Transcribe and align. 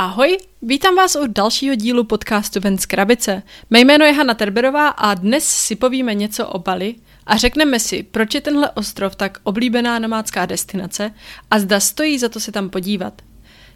ahoj, 0.00 0.38
vítám 0.62 0.94
vás 0.96 1.16
u 1.16 1.26
dalšího 1.26 1.74
dílu 1.74 2.04
podcastu 2.04 2.60
Ven 2.60 2.78
z 2.78 2.86
krabice. 2.86 3.42
Mé 3.70 3.80
jméno 3.80 4.04
je 4.04 4.12
Hanna 4.12 4.34
Terberová 4.34 4.88
a 4.88 5.14
dnes 5.14 5.44
si 5.44 5.76
povíme 5.76 6.14
něco 6.14 6.46
o 6.46 6.58
Bali 6.58 6.94
a 7.26 7.36
řekneme 7.36 7.80
si, 7.80 8.02
proč 8.02 8.34
je 8.34 8.40
tenhle 8.40 8.70
ostrov 8.70 9.16
tak 9.16 9.38
oblíbená 9.42 9.98
nomádská 9.98 10.46
destinace 10.46 11.14
a 11.50 11.58
zda 11.58 11.80
stojí 11.80 12.18
za 12.18 12.28
to 12.28 12.40
se 12.40 12.52
tam 12.52 12.70
podívat. 12.70 13.22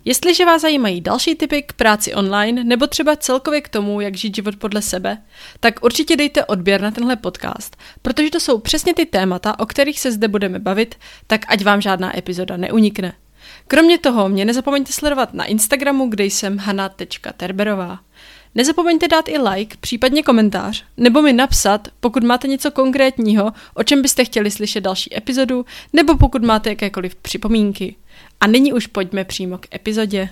Jestliže 0.04 0.45
vás 0.45 0.62
zajímají 0.62 1.00
další 1.00 1.34
typy 1.34 1.62
k 1.62 1.72
práci 1.72 2.15
online 2.15 2.65
nebo 2.65 2.87
třeba 2.87 3.17
celkově 3.17 3.61
k 3.61 3.69
tomu, 3.69 4.01
jak 4.01 4.17
žít 4.17 4.35
život 4.37 4.56
podle 4.56 4.83
sebe, 4.83 5.19
tak 5.61 5.85
určitě 5.85 6.17
dejte 6.17 6.45
odběr 6.45 6.81
na 6.81 6.91
tenhle 6.91 7.17
podcast, 7.17 7.77
protože 8.03 8.31
to 8.31 8.41
jsou 8.41 8.59
přesně 8.59 8.95
ty 8.95 9.06
témata, 9.06 9.59
o 9.59 9.67
kterých 9.67 10.01
se 10.01 10.13
zde 10.13 10.29
budeme 10.29 10.59
bavit, 10.59 10.95
tak 11.27 11.45
ať 11.49 11.65
vám 11.65 11.81
žádná 11.81 12.19
epizoda 12.19 12.56
neunikne. 12.56 13.13
Kromě 13.69 13.99
toho 13.99 14.28
mě 14.28 14.44
nezapomeňte 14.44 14.92
sledovat 14.92 15.35
na 15.35 15.44
Instagramu, 15.44 16.09
kde 16.09 16.24
jsem 16.24 16.59
hana.terberová. 16.59 17.98
Nezapomeňte 18.54 19.09
dát 19.09 19.28
i 19.28 19.38
like, 19.38 19.77
případně 19.80 20.23
komentář, 20.23 20.84
nebo 20.96 21.23
mi 21.23 21.32
napsat, 21.32 21.88
pokud 22.00 22.24
máte 22.24 22.48
něco 22.48 22.70
konkrétního, 22.70 23.52
o 23.74 23.82
čem 23.82 24.02
byste 24.02 24.24
chtěli 24.24 24.50
slyšet 24.50 24.80
další 24.80 25.16
epizodu, 25.16 25.66
nebo 25.92 26.16
pokud 26.16 26.42
máte 26.42 26.68
jakékoliv 26.68 27.14
připomínky. 27.14 27.96
A 28.40 28.46
nyní 28.46 28.73
už 28.73 28.87
pojďme 28.87 29.24
přímo 29.24 29.59
k 29.59 29.74
epizodě. 29.74 30.28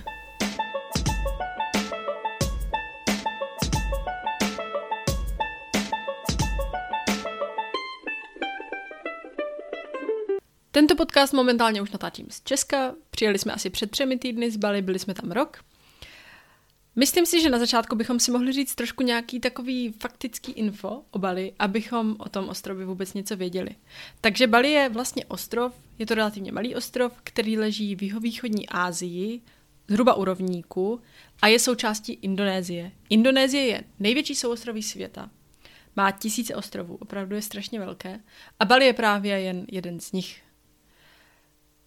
Tento 10.75 10.95
podcast 10.95 11.33
momentálně 11.33 11.81
už 11.81 11.91
natáčím 11.91 12.27
z 12.29 12.41
Česka. 12.43 12.95
Přijeli 13.09 13.39
jsme 13.39 13.53
asi 13.53 13.69
před 13.69 13.91
třemi 13.91 14.17
týdny 14.17 14.51
z 14.51 14.57
Bali, 14.57 14.81
byli 14.81 14.99
jsme 14.99 15.13
tam 15.13 15.31
rok. 15.31 15.63
Myslím 16.95 17.25
si, 17.25 17.41
že 17.41 17.49
na 17.49 17.59
začátku 17.59 17.95
bychom 17.95 18.19
si 18.19 18.31
mohli 18.31 18.51
říct 18.51 18.75
trošku 18.75 19.03
nějaký 19.03 19.39
takový 19.39 19.93
faktický 19.99 20.51
info 20.51 21.01
o 21.11 21.19
Bali, 21.19 21.53
abychom 21.59 22.15
o 22.19 22.29
tom 22.29 22.49
ostrově 22.49 22.85
vůbec 22.85 23.13
něco 23.13 23.35
věděli. 23.35 23.69
Takže 24.21 24.47
Bali 24.47 24.71
je 24.71 24.89
vlastně 24.89 25.25
ostrov, 25.25 25.73
je 25.99 26.05
to 26.05 26.15
relativně 26.15 26.51
malý 26.51 26.75
ostrov, 26.75 27.13
který 27.23 27.57
leží 27.57 27.95
v 27.95 28.03
jihovýchodní 28.03 28.69
Ázii, 28.69 29.41
zhruba 29.87 30.13
u 30.13 30.25
rovníku 30.25 31.01
a 31.41 31.47
je 31.47 31.59
součástí 31.59 32.13
Indonésie. 32.13 32.91
Indonésie 33.09 33.63
je 33.63 33.83
největší 33.99 34.35
souostroví 34.35 34.83
světa. 34.83 35.29
Má 35.95 36.11
tisíce 36.11 36.55
ostrovů, 36.55 36.95
opravdu 36.95 37.35
je 37.35 37.41
strašně 37.41 37.79
velké. 37.79 38.19
A 38.59 38.65
Bali 38.65 38.85
je 38.85 38.93
právě 38.93 39.41
jen 39.41 39.65
jeden 39.71 39.99
z 39.99 40.11
nich. 40.11 40.42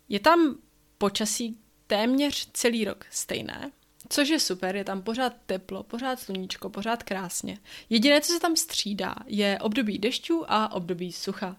Je 0.08 0.20
tam 0.20 0.58
počasí 0.98 1.58
téměř 1.86 2.50
celý 2.52 2.84
rok 2.84 3.06
stejné, 3.10 3.70
což 4.08 4.28
je 4.28 4.40
super, 4.40 4.76
je 4.76 4.84
tam 4.84 5.02
pořád 5.02 5.32
teplo, 5.46 5.82
pořád 5.82 6.20
sluníčko, 6.20 6.70
pořád 6.70 7.02
krásně. 7.02 7.58
Jediné, 7.90 8.20
co 8.20 8.32
se 8.32 8.40
tam 8.40 8.56
střídá, 8.56 9.14
je 9.27 9.58
období 9.60 9.98
dešťů 9.98 10.44
a 10.48 10.72
období 10.72 11.12
sucha. 11.12 11.56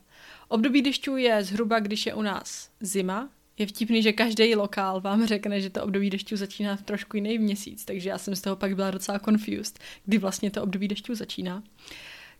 Období 0.47 0.81
dešťů 0.81 1.17
je 1.17 1.43
zhruba, 1.43 1.79
když 1.79 2.05
je 2.05 2.13
u 2.13 2.21
nás 2.21 2.69
zima. 2.79 3.29
Je 3.57 3.67
vtipný, 3.67 4.03
že 4.03 4.13
každý 4.13 4.55
lokál 4.55 5.01
vám 5.01 5.27
řekne, 5.27 5.61
že 5.61 5.69
to 5.69 5.83
období 5.83 6.09
dešťů 6.09 6.37
začíná 6.37 6.75
v 6.75 6.81
trošku 6.81 7.17
jiný 7.17 7.39
měsíc, 7.39 7.85
takže 7.85 8.09
já 8.09 8.17
jsem 8.17 8.35
z 8.35 8.41
toho 8.41 8.55
pak 8.55 8.75
byla 8.75 8.91
docela 8.91 9.19
confused, 9.19 9.79
kdy 10.05 10.17
vlastně 10.17 10.51
to 10.51 10.63
období 10.63 10.87
dešťů 10.87 11.15
začíná. 11.15 11.63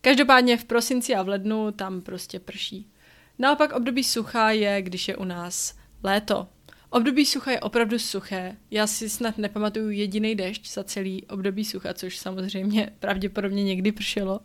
Každopádně 0.01 0.57
v 0.57 0.65
prosinci 0.65 1.15
a 1.15 1.23
v 1.23 1.27
lednu 1.27 1.71
tam 1.71 2.01
prostě 2.01 2.39
prší. 2.39 2.91
Naopak 3.39 3.73
období 3.73 4.03
sucha 4.03 4.51
je, 4.51 4.81
když 4.81 5.07
je 5.07 5.17
u 5.17 5.23
nás 5.23 5.73
Léto. 6.03 6.47
Období 6.89 7.25
sucha 7.25 7.51
je 7.51 7.59
opravdu 7.59 7.99
suché. 7.99 8.55
Já 8.71 8.87
si 8.87 9.09
snad 9.09 9.37
nepamatuju 9.37 9.89
jediný 9.89 10.35
dešť 10.35 10.73
za 10.73 10.83
celý 10.83 11.25
období 11.25 11.65
sucha, 11.65 11.93
což 11.93 12.17
samozřejmě 12.17 12.89
pravděpodobně 12.99 13.63
někdy 13.63 13.91
pršelo, 13.91 14.39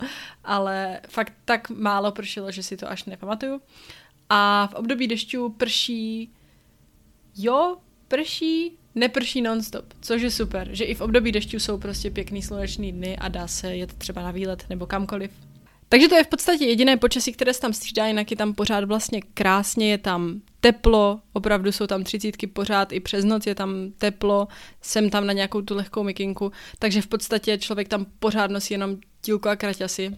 ale 0.45 1.01
fakt 1.09 1.33
tak 1.45 1.71
málo 1.71 2.13
pršelo, 2.13 2.51
že 2.51 2.63
si 2.63 2.77
to 2.77 2.91
až 2.91 3.05
nepamatuju. 3.05 3.61
A 4.29 4.67
v 4.67 4.75
období 4.75 5.07
dešťů 5.07 5.49
prší, 5.49 6.33
jo, 7.37 7.77
prší, 8.09 8.79
neprší 8.95 9.43
nonstop, 9.43 9.85
což 10.01 10.23
je 10.23 10.31
super, 10.31 10.69
že 10.73 10.85
i 10.85 10.95
v 10.95 11.01
období 11.01 11.33
dešťů 11.33 11.59
jsou 11.59 11.79
prostě 11.79 12.11
pěkný 12.11 12.43
sluneční 12.43 12.93
dny 12.93 13.17
a 13.17 13.29
dá 13.29 13.49
se 13.49 13.77
jet 13.77 13.93
třeba 13.93 14.23
na 14.23 14.31
výlet 14.31 14.65
nebo 14.69 14.87
kamkoliv. 14.87 15.31
Takže 15.93 16.09
to 16.09 16.15
je 16.15 16.25
v 16.25 16.29
podstatě 16.29 16.65
jediné 16.65 16.97
počasí, 16.97 17.33
které 17.33 17.55
se 17.55 17.61
tam 17.61 17.73
střídá, 17.73 18.07
jinak 18.07 18.31
je 18.31 18.37
tam 18.37 18.55
pořád 18.55 18.85
vlastně 18.85 19.21
krásně, 19.35 19.91
je 19.91 19.99
tam 19.99 20.41
teplo, 20.61 21.21
opravdu 21.33 21.73
jsou 21.73 21.87
tam 21.87 22.05
třicítky 22.05 22.47
pořád, 22.47 22.93
i 22.93 23.01
přes 23.01 23.25
noc 23.25 23.47
je 23.47 23.55
tam 23.55 23.93
teplo, 23.99 24.49
jsem 24.83 25.11
tam 25.11 25.27
na 25.27 25.33
nějakou 25.33 25.63
tu 25.63 25.75
lehkou 25.75 26.03
mikinku, 26.03 26.53
takže 26.79 27.03
v 27.03 27.07
podstatě 27.07 27.59
člověk 27.59 27.89
tam 27.89 28.07
pořád 28.19 28.51
nosí 28.51 28.75
jenom 28.75 28.97
tílko 29.21 29.49
a 29.49 29.57
kraťasy 29.57 30.11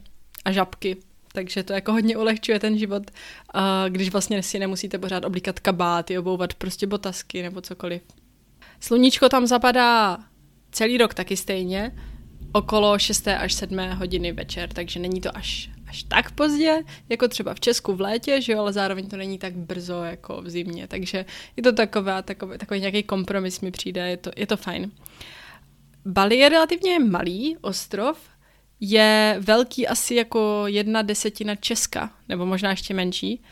a 0.44 0.52
žabky, 0.52 0.96
takže 1.32 1.62
to 1.62 1.72
jako 1.72 1.92
hodně 1.92 2.16
ulehčuje 2.16 2.60
ten 2.60 2.78
život, 2.78 3.10
když 3.88 4.10
vlastně 4.10 4.42
si 4.42 4.58
nemusíte 4.58 4.98
pořád 4.98 5.24
oblíkat 5.24 5.60
kabáty, 5.60 6.18
obouvat 6.18 6.54
prostě 6.54 6.86
botasky 6.86 7.42
nebo 7.42 7.60
cokoliv. 7.60 8.02
Sluníčko 8.80 9.28
tam 9.28 9.46
zapadá 9.46 10.18
celý 10.72 10.98
rok 10.98 11.14
taky 11.14 11.36
stejně, 11.36 11.98
okolo 12.54 12.98
6. 12.98 13.28
až 13.28 13.52
7. 13.52 13.78
hodiny 13.78 14.32
večer, 14.32 14.72
takže 14.72 15.00
není 15.00 15.20
to 15.20 15.36
až, 15.36 15.70
až 15.86 16.02
tak 16.02 16.32
pozdě, 16.32 16.82
jako 17.08 17.28
třeba 17.28 17.54
v 17.54 17.60
Česku 17.60 17.94
v 17.94 18.00
létě, 18.00 18.40
že 18.40 18.52
jo, 18.52 18.58
ale 18.58 18.72
zároveň 18.72 19.08
to 19.08 19.16
není 19.16 19.38
tak 19.38 19.54
brzo 19.54 20.02
jako 20.02 20.42
v 20.42 20.50
zimě, 20.50 20.88
takže 20.88 21.24
je 21.56 21.62
to 21.62 21.72
takové, 21.72 22.22
takové, 22.22 22.58
takový 22.58 22.80
nějaký 22.80 23.02
kompromis 23.02 23.60
mi 23.60 23.70
přijde, 23.70 24.08
je 24.08 24.16
to, 24.16 24.30
je 24.36 24.46
to 24.46 24.56
fajn. 24.56 24.90
Bali 26.04 26.36
je 26.36 26.48
relativně 26.48 26.98
malý 26.98 27.56
ostrov, 27.60 28.18
je 28.80 29.36
velký 29.40 29.88
asi 29.88 30.14
jako 30.14 30.62
jedna 30.66 31.02
desetina 31.02 31.54
Česka, 31.54 32.10
nebo 32.28 32.46
možná 32.46 32.70
ještě 32.70 32.94
menší. 32.94 33.42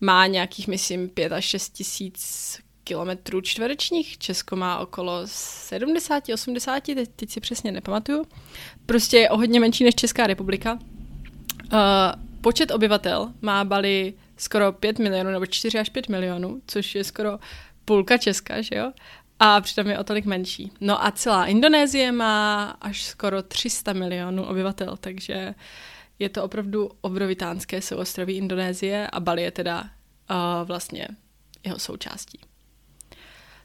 Má 0.00 0.26
nějakých, 0.26 0.68
myslím, 0.68 1.08
5 1.08 1.32
až 1.32 1.44
6 1.44 1.68
tisíc 1.68 2.58
kilometrů 2.92 3.40
čtverečních. 3.40 4.18
Česko 4.18 4.56
má 4.56 4.78
okolo 4.78 5.20
70, 5.24 6.24
80, 6.34 6.82
teď, 6.82 7.10
teď 7.16 7.30
si 7.30 7.40
přesně 7.40 7.72
nepamatuju. 7.72 8.24
Prostě 8.86 9.18
je 9.18 9.30
o 9.30 9.36
hodně 9.36 9.60
menší 9.60 9.84
než 9.84 9.94
Česká 9.94 10.26
republika. 10.26 10.72
Uh, 10.72 11.78
počet 12.40 12.70
obyvatel 12.70 13.32
má 13.40 13.64
Bali 13.64 14.14
skoro 14.36 14.72
5 14.72 14.98
milionů, 14.98 15.30
nebo 15.30 15.46
4 15.46 15.78
až 15.78 15.88
5 15.88 16.08
milionů, 16.08 16.62
což 16.66 16.94
je 16.94 17.04
skoro 17.04 17.38
půlka 17.84 18.16
Česka, 18.16 18.60
že 18.60 18.74
jo? 18.74 18.92
A 19.38 19.60
přitom 19.60 19.86
je 19.86 19.98
o 19.98 20.04
tolik 20.04 20.24
menší. 20.24 20.72
No 20.80 21.04
a 21.04 21.10
celá 21.10 21.46
Indonésie 21.46 22.12
má 22.12 22.64
až 22.80 23.02
skoro 23.02 23.42
300 23.42 23.92
milionů 23.92 24.44
obyvatel, 24.44 24.96
takže 25.00 25.54
je 26.18 26.28
to 26.28 26.44
opravdu 26.44 26.90
obrovitánské 27.00 27.82
souostroví 27.82 28.36
Indonésie 28.36 29.08
a 29.12 29.20
Bali 29.20 29.42
je 29.42 29.50
teda 29.50 29.80
uh, 29.80 30.66
vlastně 30.66 31.08
jeho 31.64 31.78
součástí. 31.78 32.51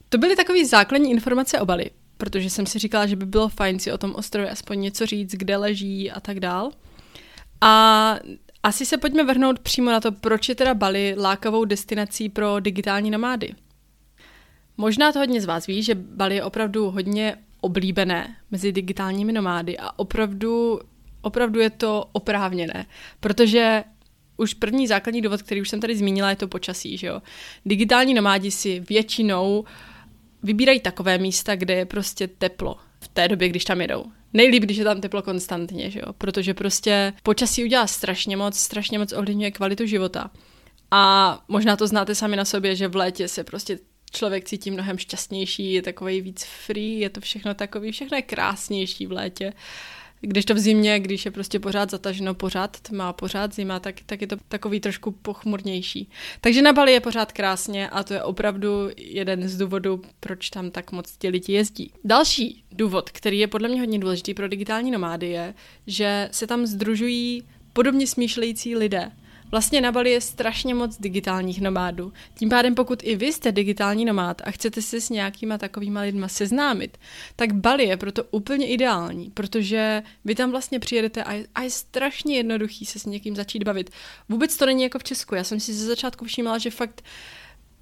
To 0.10 0.18
byly 0.18 0.36
takové 0.36 0.66
základní 0.66 1.12
informace 1.12 1.60
o 1.60 1.66
Bali, 1.66 1.90
protože 2.18 2.50
jsem 2.50 2.66
si 2.66 2.80
říkala, 2.80 3.06
že 3.06 3.16
by 3.16 3.26
bylo 3.26 3.50
fajn 3.50 3.80
si 3.80 3.92
o 3.92 3.98
tom 3.98 4.16
ostrově 4.16 4.50
aspoň 4.50 4.80
něco 4.80 5.06
říct, 5.06 5.32
kde 5.32 5.58
leží 5.58 6.12
a 6.12 6.20
tak 6.20 6.40
dál. 6.40 6.72
A 7.62 8.16
asi 8.64 8.86
se 8.86 8.98
pojďme 8.98 9.24
vrhnout 9.24 9.60
přímo 9.60 9.92
na 9.92 10.00
to, 10.00 10.12
proč 10.12 10.50
je 10.50 10.56
teda 10.56 10.74
Bali 10.74 11.16
lákavou 11.18 11.66
destinací 11.66 12.30
pro 12.30 12.60
digitální 12.60 13.12
nomády. 13.12 13.54
Možná 14.78 15.12
to 15.12 15.20
hodně 15.20 15.42
z 15.42 15.46
vás 15.46 15.68
ví, 15.68 15.84
že 15.84 15.96
Bali 15.96 16.36
je 16.36 16.44
opravdu 16.44 16.92
hodně 16.92 17.36
oblíbené 17.62 18.36
mezi 18.52 18.72
digitálními 18.72 19.34
nomády 19.34 19.78
a 19.78 20.00
opravdu, 20.00 20.80
opravdu 21.22 21.60
je 21.60 21.70
to 21.70 22.06
oprávněné, 22.12 22.86
protože 23.20 23.84
už 24.38 24.54
první 24.54 24.88
základní 24.88 25.22
důvod, 25.22 25.42
který 25.42 25.62
už 25.62 25.70
jsem 25.70 25.80
tady 25.80 25.96
zmínila, 25.96 26.30
je 26.30 26.36
to 26.36 26.48
počasí, 26.48 26.98
že 26.98 27.08
jo. 27.08 27.22
Digitální 27.66 28.14
nomádi 28.14 28.52
si 28.52 28.80
většinou 28.80 29.60
uh, 29.60 29.68
vybírají 30.44 30.80
takové 30.80 31.18
místa, 31.18 31.56
kde 31.56 31.74
je 31.74 31.86
prostě 31.86 32.28
teplo 32.28 32.78
v 33.00 33.08
té 33.08 33.28
době, 33.28 33.50
když 33.50 33.66
tam 33.66 33.82
jedou. 33.82 34.06
Nejlíp, 34.34 34.64
když 34.64 34.78
je 34.78 34.84
tam 34.84 35.02
teplo 35.02 35.22
konstantně, 35.22 35.90
že 35.92 36.00
jo? 36.00 36.14
protože 36.18 36.54
prostě 36.54 37.14
počasí 37.24 37.64
udělá 37.64 37.88
strašně 37.88 38.38
moc, 38.38 38.60
strašně 38.60 39.00
moc 39.00 39.14
ovlivňuje 39.14 39.52
kvalitu 39.52 39.86
života. 39.86 40.32
A 40.92 41.44
možná 41.48 41.76
to 41.76 41.88
znáte 41.88 42.16
sami 42.16 42.36
na 42.36 42.46
sobě, 42.46 42.76
že 42.76 42.88
v 42.88 42.96
létě 42.96 43.28
se 43.28 43.44
prostě 43.44 43.80
člověk 44.12 44.46
cítí 44.46 44.72
mnohem 44.72 44.98
šťastnější, 44.98 45.74
je 45.74 45.82
takový 45.82 46.22
víc 46.22 46.44
free, 46.66 47.00
je 47.00 47.10
to 47.10 47.22
všechno 47.22 47.54
takový, 47.54 47.92
všechno 47.92 48.18
je 48.18 48.22
krásnější 48.22 49.08
v 49.08 49.12
létě. 49.12 49.54
Když 50.22 50.46
to 50.46 50.54
v 50.54 50.60
zimě, 50.60 51.00
když 51.00 51.26
je 51.26 51.32
prostě 51.32 51.60
pořád 51.60 51.90
zataženo, 51.90 52.34
pořád 52.34 52.80
tma, 52.80 53.14
pořád 53.14 53.54
zima, 53.54 53.80
tak, 53.80 53.96
tak 54.06 54.22
je 54.22 54.28
to 54.28 54.36
takový 54.48 54.80
trošku 54.80 55.12
pochmurnější. 55.12 56.10
Takže 56.42 56.62
na 56.62 56.74
Bali 56.74 56.92
je 56.92 57.00
pořád 57.00 57.32
krásně 57.32 57.90
a 57.90 58.04
to 58.04 58.14
je 58.14 58.24
opravdu 58.24 58.90
jeden 58.98 59.50
z 59.50 59.58
důvodů, 59.58 60.02
proč 60.20 60.50
tam 60.50 60.72
tak 60.72 60.92
moc 60.92 61.18
ti 61.18 61.30
lidi 61.30 61.54
jezdí. 61.54 61.92
Další 62.04 62.64
důvod, 62.72 63.10
který 63.10 63.40
je 63.40 63.48
podle 63.48 63.70
mě 63.70 63.80
hodně 63.80 64.00
důležitý 64.00 64.34
pro 64.34 64.48
digitální 64.48 64.92
nomády, 64.92 65.30
je, 65.30 65.54
že 65.88 66.30
se 66.32 66.48
tam 66.48 66.66
združují 66.66 67.44
podobně 67.74 68.08
smýšlející 68.08 68.76
lidé. 68.76 69.12
Vlastně 69.52 69.82
na 69.82 69.92
Bali 69.92 70.12
je 70.12 70.22
strašně 70.22 70.76
moc 70.76 70.98
digitálních 70.98 71.62
nomádů. 71.62 72.14
Tím 72.34 72.50
pádem, 72.50 72.76
pokud 72.76 73.00
i 73.04 73.16
vy 73.16 73.34
jste 73.34 73.52
digitální 73.52 74.06
nomád 74.06 74.42
a 74.46 74.52
chcete 74.52 74.82
se 74.82 75.02
s 75.02 75.10
nějakýma 75.10 75.58
takovýma 75.58 76.02
lidma 76.02 76.28
seznámit, 76.28 76.98
tak 77.36 77.54
Bali 77.54 77.84
je 77.84 77.98
proto 77.98 78.24
úplně 78.24 78.68
ideální, 78.68 79.30
protože 79.30 80.04
vy 80.26 80.36
tam 80.36 80.52
vlastně 80.52 80.80
přijedete 80.80 81.24
a 81.24 81.34
je, 81.34 81.48
a 81.56 81.62
je 81.62 81.70
strašně 81.70 82.38
jednoduchý 82.38 82.86
se 82.86 83.00
s 83.00 83.06
někým 83.06 83.36
začít 83.36 83.64
bavit. 83.64 83.90
Vůbec 84.30 84.58
to 84.58 84.66
není 84.66 84.84
jako 84.84 85.00
v 85.00 85.04
Česku. 85.04 85.36
Já 85.36 85.44
jsem 85.44 85.60
si 85.60 85.74
ze 85.74 85.86
začátku 85.86 86.26
všímala, 86.26 86.58
že 86.58 86.70
fakt 86.70 87.04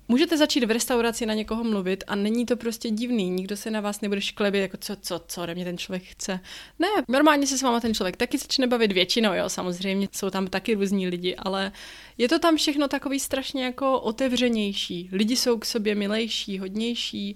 Můžete 0.07 0.37
začít 0.37 0.63
v 0.63 0.71
restauraci 0.71 1.25
na 1.25 1.33
někoho 1.33 1.63
mluvit 1.63 2.03
a 2.07 2.15
není 2.15 2.45
to 2.45 2.57
prostě 2.57 2.89
divný, 2.89 3.29
nikdo 3.29 3.57
se 3.57 3.71
na 3.71 3.81
vás 3.81 4.01
nebude 4.01 4.21
šklebit, 4.21 4.61
jako 4.61 4.77
co, 4.77 4.95
co, 4.95 5.21
co 5.27 5.43
ode 5.43 5.55
mě 5.55 5.65
ten 5.65 5.77
člověk 5.77 6.03
chce. 6.03 6.39
Ne, 6.79 6.87
normálně 7.07 7.47
se 7.47 7.57
s 7.57 7.61
váma 7.61 7.79
ten 7.79 7.93
člověk 7.93 8.17
taky 8.17 8.37
začne 8.37 8.67
bavit 8.67 8.91
většinou, 8.91 9.33
jo, 9.33 9.49
samozřejmě 9.49 10.07
jsou 10.11 10.29
tam 10.29 10.47
taky 10.47 10.73
různí 10.73 11.07
lidi, 11.07 11.35
ale 11.35 11.71
je 12.17 12.29
to 12.29 12.39
tam 12.39 12.57
všechno 12.57 12.87
takový 12.87 13.19
strašně 13.19 13.63
jako 13.63 13.99
otevřenější. 13.99 15.09
Lidi 15.11 15.35
jsou 15.35 15.57
k 15.57 15.65
sobě 15.65 15.95
milejší, 15.95 16.59
hodnější 16.59 17.35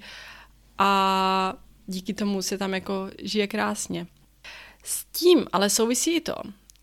a 0.77 1.53
díky 1.87 2.13
tomu 2.13 2.41
se 2.41 2.57
tam 2.57 2.73
jako 2.73 3.09
žije 3.21 3.47
krásně. 3.47 4.07
S 4.83 5.05
tím 5.05 5.47
ale 5.51 5.69
souvisí 5.69 6.15
i 6.15 6.21
to, 6.21 6.35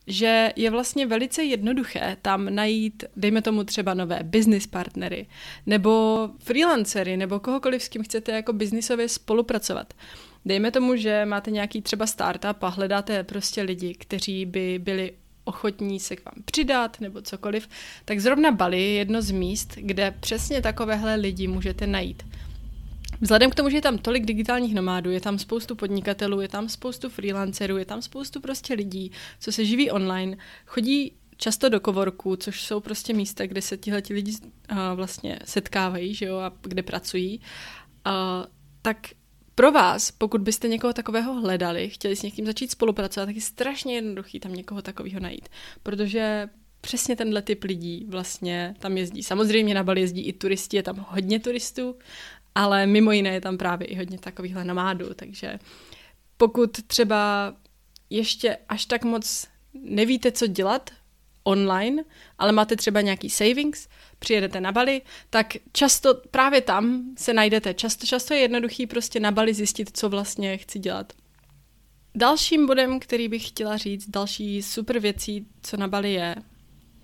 že 0.06 0.52
je 0.56 0.70
vlastně 0.70 1.06
velice 1.06 1.44
jednoduché 1.44 2.16
tam 2.22 2.54
najít, 2.54 3.04
dejme 3.16 3.42
tomu 3.42 3.64
třeba 3.64 3.94
nové 3.94 4.20
business 4.22 4.66
partnery, 4.66 5.26
nebo 5.66 6.28
freelancery, 6.38 7.16
nebo 7.16 7.40
kohokoliv, 7.40 7.82
s 7.82 7.88
kým 7.88 8.02
chcete 8.02 8.32
jako 8.32 8.52
biznisově 8.52 9.08
spolupracovat. 9.08 9.94
Dejme 10.44 10.70
tomu, 10.70 10.96
že 10.96 11.24
máte 11.24 11.50
nějaký 11.50 11.82
třeba 11.82 12.06
startup 12.06 12.62
a 12.62 12.68
hledáte 12.68 13.24
prostě 13.24 13.62
lidi, 13.62 13.94
kteří 13.94 14.46
by 14.46 14.78
byli 14.78 15.12
ochotní 15.44 16.00
se 16.00 16.16
k 16.16 16.24
vám 16.24 16.42
přidat 16.44 17.00
nebo 17.00 17.22
cokoliv, 17.22 17.68
tak 18.04 18.20
zrovna 18.20 18.50
Bali 18.50 18.82
je 18.82 18.92
jedno 18.92 19.22
z 19.22 19.30
míst, 19.30 19.74
kde 19.76 20.14
přesně 20.20 20.62
takovéhle 20.62 21.14
lidi 21.14 21.48
můžete 21.48 21.86
najít. 21.86 22.22
Vzhledem 23.20 23.50
k 23.50 23.54
tomu, 23.54 23.70
že 23.70 23.76
je 23.76 23.82
tam 23.82 23.98
tolik 23.98 24.24
digitálních 24.24 24.74
nomádů, 24.74 25.10
je 25.10 25.20
tam 25.20 25.38
spoustu 25.38 25.76
podnikatelů, 25.76 26.40
je 26.40 26.48
tam 26.48 26.68
spoustu 26.68 27.08
freelancerů, 27.08 27.76
je 27.76 27.84
tam 27.84 28.02
spoustu 28.02 28.40
prostě 28.40 28.74
lidí, 28.74 29.12
co 29.40 29.52
se 29.52 29.64
živí 29.64 29.90
online, 29.90 30.36
chodí 30.66 31.12
často 31.36 31.68
do 31.68 31.80
kovorku, 31.80 32.36
což 32.36 32.62
jsou 32.62 32.80
prostě 32.80 33.14
místa, 33.14 33.46
kde 33.46 33.62
se 33.62 33.76
tihle 33.76 34.02
lidi 34.10 34.32
uh, 34.32 34.78
vlastně 34.94 35.38
setkávají, 35.44 36.14
že 36.14 36.26
jo, 36.26 36.36
a 36.36 36.52
kde 36.62 36.82
pracují, 36.82 37.40
uh, 38.06 38.12
tak 38.82 38.96
pro 39.54 39.72
vás, 39.72 40.10
pokud 40.10 40.40
byste 40.40 40.68
někoho 40.68 40.92
takového 40.92 41.40
hledali, 41.40 41.88
chtěli 41.88 42.16
s 42.16 42.22
někým 42.22 42.46
začít 42.46 42.70
spolupracovat, 42.70 43.26
tak 43.26 43.34
je 43.34 43.42
strašně 43.42 43.94
jednoduchý 43.94 44.40
tam 44.40 44.52
někoho 44.52 44.82
takového 44.82 45.20
najít, 45.20 45.48
protože 45.82 46.48
přesně 46.80 47.16
tenhle 47.16 47.42
typ 47.42 47.64
lidí 47.64 48.06
vlastně 48.08 48.74
tam 48.78 48.96
jezdí. 48.96 49.22
Samozřejmě 49.22 49.74
na 49.74 49.84
Bali 49.84 50.00
jezdí 50.00 50.26
i 50.26 50.32
turisti, 50.32 50.76
je 50.76 50.82
tam 50.82 51.06
hodně 51.08 51.40
turistů, 51.40 51.96
ale 52.56 52.86
mimo 52.86 53.12
jiné 53.12 53.30
je 53.30 53.40
tam 53.40 53.58
právě 53.58 53.86
i 53.86 53.96
hodně 53.96 54.18
takovýchhle 54.18 54.64
nomádů, 54.64 55.14
takže 55.14 55.58
pokud 56.36 56.82
třeba 56.86 57.54
ještě 58.10 58.58
až 58.68 58.86
tak 58.86 59.04
moc 59.04 59.48
nevíte, 59.74 60.32
co 60.32 60.46
dělat 60.46 60.90
online, 61.44 62.04
ale 62.38 62.52
máte 62.52 62.76
třeba 62.76 63.00
nějaký 63.00 63.30
savings, 63.30 63.88
přijedete 64.18 64.60
na 64.60 64.72
Bali, 64.72 65.02
tak 65.30 65.46
často 65.72 66.14
právě 66.30 66.60
tam 66.60 67.14
se 67.18 67.34
najdete. 67.34 67.74
Často, 67.74 68.06
často 68.06 68.34
je 68.34 68.40
jednoduchý 68.40 68.86
prostě 68.86 69.20
na 69.20 69.30
Bali 69.30 69.54
zjistit, 69.54 69.96
co 69.96 70.08
vlastně 70.08 70.56
chci 70.56 70.78
dělat. 70.78 71.12
Dalším 72.14 72.66
bodem, 72.66 73.00
který 73.00 73.28
bych 73.28 73.48
chtěla 73.48 73.76
říct, 73.76 74.10
další 74.10 74.62
super 74.62 74.98
věcí, 74.98 75.46
co 75.62 75.76
na 75.76 75.88
Bali 75.88 76.12
je, 76.12 76.36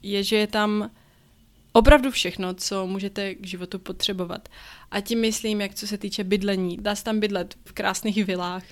je, 0.03 0.23
že 0.23 0.37
je 0.37 0.47
tam 0.47 0.91
opravdu 1.73 2.11
všechno, 2.11 2.55
co 2.55 2.87
můžete 2.87 3.35
k 3.35 3.47
životu 3.47 3.79
potřebovat. 3.79 4.49
A 4.91 5.01
tím 5.01 5.21
myslím, 5.21 5.61
jak 5.61 5.75
co 5.75 5.87
se 5.87 5.99
týče 5.99 6.25
bydlení. 6.25 6.77
Dá 6.81 6.95
se 6.95 7.05
tam 7.05 7.21
bydlet 7.21 7.55
v 7.65 7.73
krásných 7.73 8.25
vilách, 8.25 8.65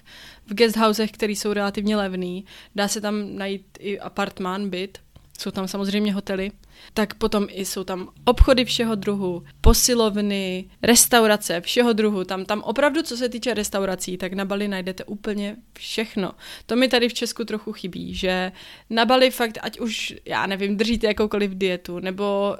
v 0.46 0.54
guesthousech, 0.54 1.10
které 1.10 1.32
jsou 1.32 1.52
relativně 1.52 1.96
levný. 1.96 2.44
Dá 2.74 2.88
se 2.88 3.00
tam 3.00 3.36
najít 3.36 3.66
i 3.80 4.00
apartmán, 4.00 4.70
byt. 4.70 4.98
Jsou 5.38 5.50
tam 5.50 5.68
samozřejmě 5.68 6.12
hotely. 6.12 6.52
Tak 6.94 7.14
potom 7.14 7.46
i 7.50 7.64
jsou 7.64 7.84
tam 7.84 8.08
obchody 8.24 8.64
všeho 8.64 8.94
druhu, 8.94 9.44
posilovny, 9.60 10.70
restaurace 10.82 11.60
všeho 11.60 11.92
druhu. 11.92 12.24
Tam, 12.24 12.44
tam 12.44 12.62
opravdu, 12.62 13.02
co 13.02 13.16
se 13.16 13.28
týče 13.28 13.54
restaurací, 13.54 14.16
tak 14.16 14.32
na 14.32 14.44
Bali 14.44 14.68
najdete 14.68 15.04
úplně 15.04 15.56
všechno. 15.78 16.32
To 16.66 16.76
mi 16.76 16.88
tady 16.88 17.08
v 17.08 17.14
Česku 17.14 17.44
trochu 17.44 17.72
chybí, 17.72 18.14
že 18.14 18.52
na 18.90 19.04
Bali 19.04 19.30
fakt, 19.30 19.58
ať 19.62 19.80
už, 19.80 20.14
já 20.24 20.46
nevím, 20.46 20.76
držíte 20.76 21.06
jakoukoliv 21.06 21.50
dietu, 21.50 21.98
nebo 21.98 22.56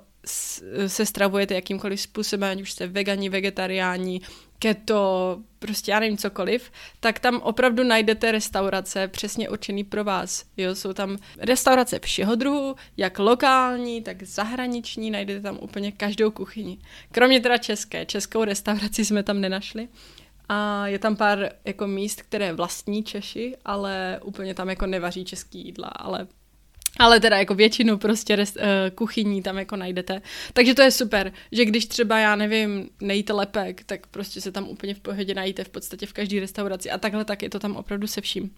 se 0.87 1.07
stravujete 1.07 1.55
jakýmkoliv 1.55 2.01
způsobem, 2.01 2.51
ať 2.51 2.61
už 2.61 2.73
jste 2.73 2.87
vegani, 2.87 3.29
vegetariáni, 3.29 4.21
keto, 4.59 5.39
prostě 5.59 5.91
já 5.91 6.01
nevím 6.01 6.19
cokoliv, 6.19 6.71
tak 7.01 7.19
tam 7.19 7.41
opravdu 7.41 7.85
najdete 7.85 8.33
restaurace 8.33 9.09
přesně 9.09 9.49
určený 9.49 9.85
pro 9.85 10.05
vás. 10.05 10.45
Jo, 10.57 10.75
jsou 10.75 10.93
tam 10.93 11.17
restaurace 11.39 11.99
všeho 11.99 12.35
druhu, 12.35 12.77
jak 12.97 13.19
lokální, 13.19 14.03
tak 14.03 14.23
zahraniční, 14.23 15.11
najdete 15.11 15.41
tam 15.41 15.59
úplně 15.61 15.93
každou 15.93 16.31
kuchyni. 16.31 16.79
Kromě 17.13 17.41
teda 17.41 17.59
české, 17.59 18.07
českou 18.07 18.45
restauraci 18.45 19.05
jsme 19.05 19.23
tam 19.23 19.41
nenašli. 19.41 19.89
A 20.49 20.87
je 20.87 20.99
tam 20.99 21.17
pár 21.17 21.51
jako 21.65 21.87
míst, 21.87 22.23
které 22.23 22.53
vlastní 22.53 23.05
Češi, 23.05 23.57
ale 23.65 24.21
úplně 24.25 24.55
tam 24.55 24.69
jako 24.69 24.87
nevaří 24.87 25.25
český 25.25 25.65
jídla, 25.65 25.89
ale 25.89 26.27
ale 27.01 27.21
teda 27.21 27.39
jako 27.39 27.55
většinu 27.55 27.99
prostě 27.99 28.37
rest, 28.37 28.57
uh, 28.57 28.63
kuchyní 28.95 29.43
tam 29.43 29.59
jako 29.59 29.77
najdete. 29.77 30.23
Takže 30.53 30.75
to 30.75 30.83
je 30.83 30.91
super, 30.91 31.33
že 31.53 31.65
když 31.65 31.87
třeba, 31.87 32.19
já 32.19 32.37
nevím, 32.37 32.91
nejíte 33.01 33.33
lepek, 33.33 33.85
tak 33.85 34.07
prostě 34.07 34.41
se 34.41 34.53
tam 34.53 34.69
úplně 34.69 34.95
v 34.95 35.01
pohodě 35.01 35.35
najíte 35.35 35.65
v 35.65 35.69
podstatě 35.69 36.07
v 36.07 36.13
každé 36.13 36.41
restauraci 36.41 36.91
a 36.91 36.99
takhle 36.99 37.25
tak 37.25 37.43
je 37.43 37.51
to 37.51 37.59
tam 37.59 37.77
opravdu 37.77 38.07
se 38.07 38.21
vším. 38.21 38.51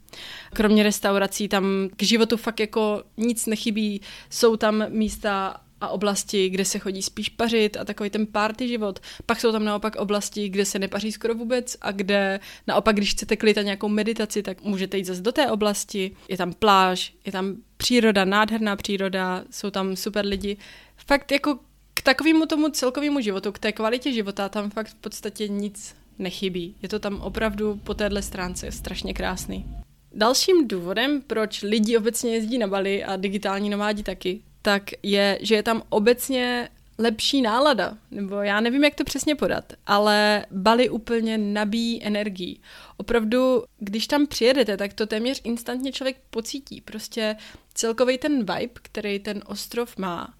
Kromě 0.53 0.83
restaurací 0.83 1.49
tam 1.49 1.89
k 1.97 2.03
životu 2.03 2.37
fakt 2.37 2.61
jako 2.61 3.03
nic 3.17 3.47
nechybí, 3.47 4.01
jsou 4.31 4.57
tam 4.57 4.85
místa 4.89 5.61
a 5.83 5.89
oblasti, 5.89 6.49
kde 6.49 6.65
se 6.65 6.79
chodí 6.79 7.03
spíš 7.03 7.29
pařit 7.29 7.77
a 7.77 7.85
takový 7.85 8.11
ten 8.11 8.27
party 8.27 8.69
život. 8.69 9.01
Pak 9.27 9.41
jsou 9.41 9.53
tam 9.53 9.65
naopak 9.65 9.97
oblasti, 9.97 10.49
kde 10.49 10.65
se 10.65 10.79
nepaří 10.79 11.13
skoro 11.13 11.35
vůbec 11.35 11.77
a 11.81 11.93
kde 11.93 12.41
naopak, 12.67 12.97
když 12.97 13.11
chcete 13.11 13.37
klid 13.37 13.59
a 13.59 13.63
nějakou 13.63 13.89
meditaci, 13.89 14.43
tak 14.43 14.63
můžete 14.63 14.99
jít 14.99 15.05
zase 15.05 15.23
do 15.23 15.33
té 15.33 15.51
oblasti. 15.51 16.17
Je 16.29 16.37
tam 16.37 16.53
pláž, 16.53 17.15
je 17.25 17.33
tam 17.33 17.57
příroda, 17.77 18.25
nádherná 18.25 18.77
příroda, 18.77 19.45
jsou 19.51 19.71
tam 19.71 19.97
super 19.97 20.27
lidi. 20.27 20.57
Fakt 20.97 21.33
jako 21.33 21.59
k 21.95 22.03
takovému 22.03 22.47
tomu 22.47 22.69
celkovému 22.69 23.21
životu, 23.21 23.53
k 23.53 23.59
té 23.59 23.73
kvalitě 23.73 24.13
života 24.13 24.49
tam 24.49 24.71
fakt 24.71 24.87
v 24.89 24.95
podstatě 24.95 25.49
nic 25.49 25.95
nechybí. 26.19 26.75
Je 26.83 26.89
to 26.89 26.99
tam 26.99 27.21
opravdu 27.21 27.81
po 27.85 27.95
téhle 27.95 28.23
stránce 28.23 28.73
strašně 28.73 29.15
krásný. 29.15 29.67
Dalším 30.15 30.69
důvodem, 30.69 31.23
proč 31.27 31.63
lidi 31.63 31.97
obecně 31.97 32.35
jezdí 32.35 32.59
na 32.59 32.67
Bali 32.67 33.05
a 33.05 33.17
digitální 33.17 33.71
nomádi 33.71 34.03
taky, 34.03 34.41
tak 34.63 34.83
je, 35.03 35.39
že 35.43 35.55
je 35.55 35.63
tam 35.63 35.83
obecně 35.89 36.69
lepší 36.99 37.43
nálada, 37.43 37.99
nebo 38.11 38.37
já 38.37 38.61
nevím, 38.61 38.85
jak 38.85 38.95
to 38.95 39.05
přesně 39.05 39.35
podat, 39.35 39.73
ale 39.87 40.47
Bali 40.51 40.89
úplně 40.89 41.39
nabíjí 41.39 42.05
energii. 42.05 42.59
Opravdu, 42.97 43.65
když 43.79 44.07
tam 44.07 44.27
přijedete, 44.27 44.77
tak 44.77 44.93
to 44.93 45.07
téměř 45.07 45.41
instantně 45.45 45.93
člověk 45.93 46.17
pocítí. 46.31 46.81
Prostě 46.81 47.37
celkový 47.75 48.19
ten 48.19 48.39
vibe, 48.39 48.81
který 48.83 49.19
ten 49.19 49.43
ostrov 49.47 49.97
má, 49.97 50.35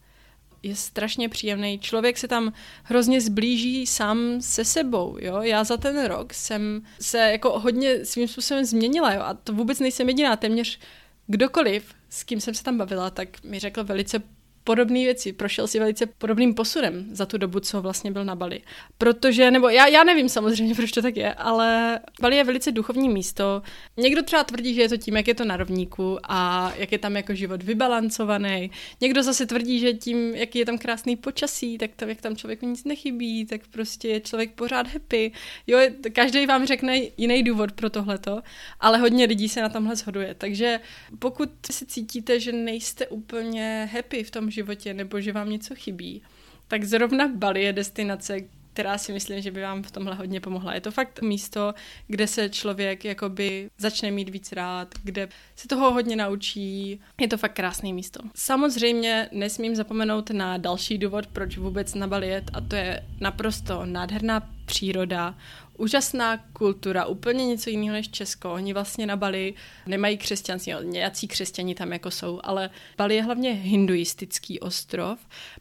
je 0.63 0.77
strašně 0.77 1.29
příjemný. 1.29 1.79
Člověk 1.79 2.19
se 2.19 2.29
tam 2.29 2.53
hrozně 2.83 3.21
zblíží 3.21 3.87
sám 3.87 4.41
se 4.41 4.65
sebou, 4.65 5.17
jo. 5.21 5.43
Já 5.43 5.65
za 5.65 5.77
ten 5.77 6.05
rok 6.05 6.35
jsem 6.35 6.83
se 7.01 7.19
jako 7.19 7.59
hodně 7.59 8.05
svým 8.05 8.29
způsobem 8.29 8.65
změnila, 8.65 9.13
jo. 9.13 9.21
A 9.21 9.35
to 9.35 9.53
vůbec 9.53 9.81
nejsem 9.81 10.09
jediná, 10.09 10.37
téměř 10.37 10.79
kdokoliv, 11.27 11.95
s 12.09 12.25
kým 12.25 12.41
jsem 12.41 12.55
se 12.55 12.63
tam 12.63 12.79
bavila, 12.79 13.11
tak 13.11 13.45
mi 13.45 13.59
řekl 13.59 13.85
velice 13.85 14.23
podobné 14.65 15.01
věci, 15.01 15.33
prošel 15.33 15.67
si 15.67 15.79
velice 15.79 16.07
podobným 16.07 16.55
posudem 16.55 17.07
za 17.13 17.27
tu 17.27 17.39
dobu, 17.39 17.61
co 17.61 17.83
vlastně 17.83 18.11
byl 18.11 18.25
na 18.25 18.35
Bali. 18.35 18.61
Protože, 18.99 19.51
nebo 19.51 19.69
já, 19.69 19.87
já 19.87 20.05
nevím 20.05 20.29
samozřejmě, 20.29 20.75
proč 20.83 20.93
to 20.93 21.03
tak 21.03 21.17
je, 21.17 21.35
ale 21.35 22.01
Bali 22.21 22.37
je 22.37 22.45
velice 22.45 22.73
duchovní 22.73 23.09
místo. 23.09 23.63
Někdo 23.97 24.23
třeba 24.23 24.45
tvrdí, 24.45 24.75
že 24.75 24.83
je 24.83 24.89
to 24.89 24.97
tím, 24.97 25.17
jak 25.17 25.29
je 25.29 25.35
to 25.35 25.45
na 25.45 25.57
rovníku 25.57 26.19
a 26.23 26.73
jak 26.77 26.93
je 26.93 26.99
tam 26.99 27.17
jako 27.17 27.35
život 27.35 27.63
vybalancovaný. 27.63 28.71
Někdo 29.01 29.23
zase 29.23 29.47
tvrdí, 29.47 29.79
že 29.79 29.93
tím, 29.93 30.35
jaký 30.35 30.59
je 30.59 30.67
tam 30.67 30.79
krásný 30.79 31.17
počasí, 31.17 31.79
tak 31.79 31.91
tam, 31.97 32.09
jak 32.09 32.21
tam 32.21 32.37
člověku 32.37 32.67
nic 32.67 32.85
nechybí, 32.85 33.47
tak 33.47 33.61
prostě 33.71 34.09
je 34.09 34.21
člověk 34.21 34.53
pořád 34.53 34.89
happy. 34.89 35.33
Jo, 35.67 35.79
každý 36.13 36.47
vám 36.47 36.67
řekne 36.67 37.01
jiný 37.17 37.43
důvod 37.43 37.73
pro 37.73 37.91
tohleto, 37.91 38.43
ale 38.81 38.99
hodně 38.99 39.25
lidí 39.25 39.49
se 39.49 39.63
na 39.63 39.69
tomhle 39.69 39.97
shoduje. 39.97 40.35
Takže 40.35 40.81
pokud 41.19 41.51
si 41.71 41.87
cítíte, 41.87 42.41
že 42.41 42.53
nejste 42.53 43.07
úplně 43.07 43.89
happy 43.93 44.25
v 44.25 44.31
tom 44.31 44.51
životě 44.53 44.95
nebo 44.95 45.21
že 45.21 45.33
vám 45.33 45.51
něco 45.51 45.75
chybí, 45.75 46.23
tak 46.69 46.85
zrovna 46.85 47.29
Bali 47.29 47.63
je 47.63 47.73
destinace, 47.73 48.41
která 48.73 48.99
si 48.99 49.13
myslím, 49.13 49.43
že 49.43 49.51
by 49.51 49.63
vám 49.63 49.83
v 49.83 49.91
tomhle 49.91 50.15
hodně 50.15 50.41
pomohla. 50.41 50.75
Je 50.75 50.81
to 50.81 50.91
fakt 50.91 51.23
místo, 51.23 51.75
kde 52.07 52.27
se 52.27 52.49
člověk 52.49 53.05
jakoby 53.05 53.71
začne 53.79 54.11
mít 54.11 54.29
víc 54.29 54.53
rád, 54.53 54.95
kde 55.05 55.29
se 55.57 55.69
toho 55.69 55.93
hodně 55.93 56.17
naučí. 56.17 57.01
Je 57.21 57.29
to 57.29 57.37
fakt 57.37 57.53
krásné 57.53 57.93
místo. 57.93 58.21
Samozřejmě 58.35 59.29
nesmím 59.33 59.75
zapomenout 59.75 60.31
na 60.31 60.57
další 60.57 60.99
důvod, 60.99 61.27
proč 61.27 61.59
vůbec 61.59 61.95
na 61.95 62.07
Bali 62.07 62.29
jet, 62.29 62.51
a 62.53 62.61
to 62.61 62.77
je 62.77 63.07
naprosto 63.21 63.85
nádherná 63.85 64.49
příroda, 64.73 65.35
úžasná 65.79 66.37
kultura, 66.53 67.07
úplně 67.07 67.47
něco 67.47 67.71
jiného 67.71 67.93
než 67.93 68.09
Česko. 68.09 68.53
Oni 68.53 68.73
vlastně 68.73 69.07
na 69.07 69.17
Bali 69.17 69.55
nemají 69.87 70.17
křesťanství, 70.17 70.73
nějací 70.83 71.29
křesťani 71.29 71.75
tam 71.75 71.93
jako 71.93 72.11
jsou, 72.11 72.41
ale 72.45 72.71
Bali 72.97 73.15
je 73.15 73.23
hlavně 73.23 73.53
hinduistický 73.53 74.61
ostrov. 74.61 75.19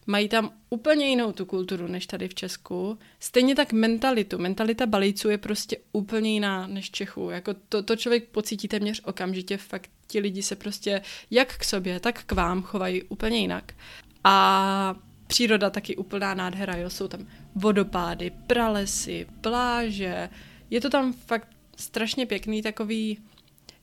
Mají 0.08 0.30
tam 0.30 0.51
úplně 0.70 1.08
jinou 1.08 1.32
tu 1.32 1.46
kulturu 1.46 1.88
než 1.88 2.08
tady 2.08 2.27
v 2.27 2.36
Česku. 2.36 2.98
Stejně 3.20 3.56
tak 3.56 3.74
mentalitu. 3.74 4.38
Mentalita 4.38 4.86
Balijců 4.86 5.30
je 5.30 5.38
prostě 5.38 5.77
úplně 5.91 6.34
jiná 6.34 6.68
než 6.68 6.91
Čechů. 6.91 7.30
Jako 7.30 7.53
to, 7.70 7.84
to 7.84 7.96
člověk 7.96 8.27
pocítí 8.27 8.68
téměř 8.68 9.01
okamžitě. 9.06 9.58
Fakt 9.58 9.89
ti 10.08 10.20
lidi 10.20 10.44
se 10.44 10.56
prostě 10.56 11.01
jak 11.32 11.58
k 11.58 11.63
sobě, 11.63 12.00
tak 12.00 12.24
k 12.24 12.32
vám 12.32 12.62
chovají 12.62 13.03
úplně 13.03 13.39
jinak. 13.39 13.74
A 14.24 14.96
příroda 15.32 15.70
taky 15.70 15.96
úplná 15.96 16.34
nádhera, 16.34 16.76
jo. 16.78 16.90
Jsou 16.90 17.08
tam 17.08 17.28
vodopády, 17.56 18.32
pralesy, 18.48 19.28
pláže. 19.42 20.30
Je 20.70 20.82
to 20.82 20.90
tam 20.90 21.14
fakt 21.14 21.48
strašně 21.78 22.26
pěkný 22.26 22.62
takový, 22.62 23.18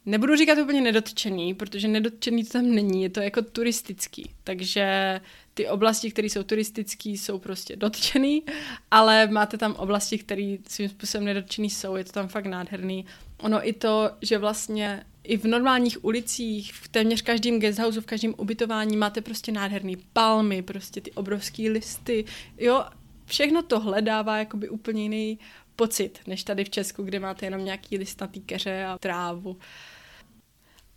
nebudu 0.06 0.36
říkat 0.36 0.58
úplně 0.58 0.80
nedotčený, 0.80 1.54
protože 1.54 1.88
nedotčený 1.88 2.44
to 2.44 2.52
tam 2.52 2.70
není, 2.70 3.02
je 3.02 3.10
to 3.10 3.20
jako 3.20 3.42
turistický. 3.42 4.30
Takže 4.44 5.20
ty 5.54 5.68
oblasti, 5.68 6.10
které 6.10 6.28
jsou 6.28 6.42
turistické, 6.42 7.08
jsou 7.08 7.38
prostě 7.38 7.76
dotčený, 7.76 8.42
ale 8.90 9.26
máte 9.26 9.58
tam 9.58 9.74
oblasti, 9.74 10.18
které 10.18 10.56
svým 10.68 10.88
způsobem 10.88 11.24
nedotčený 11.24 11.70
jsou, 11.70 11.96
je 11.96 12.04
to 12.04 12.12
tam 12.12 12.28
fakt 12.28 12.46
nádherný. 12.46 13.06
Ono 13.40 13.68
i 13.68 13.72
to, 13.72 14.10
že 14.22 14.38
vlastně 14.38 15.04
i 15.28 15.36
v 15.36 15.44
normálních 15.44 16.04
ulicích, 16.04 16.72
v 16.72 16.88
téměř 16.88 17.22
každém 17.22 17.60
guesthouse, 17.60 18.00
v 18.00 18.06
každém 18.06 18.34
ubytování 18.36 18.96
máte 18.96 19.20
prostě 19.20 19.52
nádherný 19.52 19.96
palmy, 20.12 20.62
prostě 20.62 21.00
ty 21.00 21.12
obrovský 21.12 21.70
listy, 21.70 22.24
jo, 22.58 22.84
všechno 23.24 23.62
tohle 23.62 24.02
dává 24.02 24.38
jakoby 24.38 24.68
úplně 24.68 25.02
jiný 25.02 25.38
pocit, 25.76 26.18
než 26.26 26.44
tady 26.44 26.64
v 26.64 26.70
Česku, 26.70 27.02
kde 27.02 27.20
máte 27.20 27.46
jenom 27.46 27.64
nějaký 27.64 27.98
listnatý 27.98 28.40
keře 28.40 28.84
a 28.84 28.98
trávu. 28.98 29.58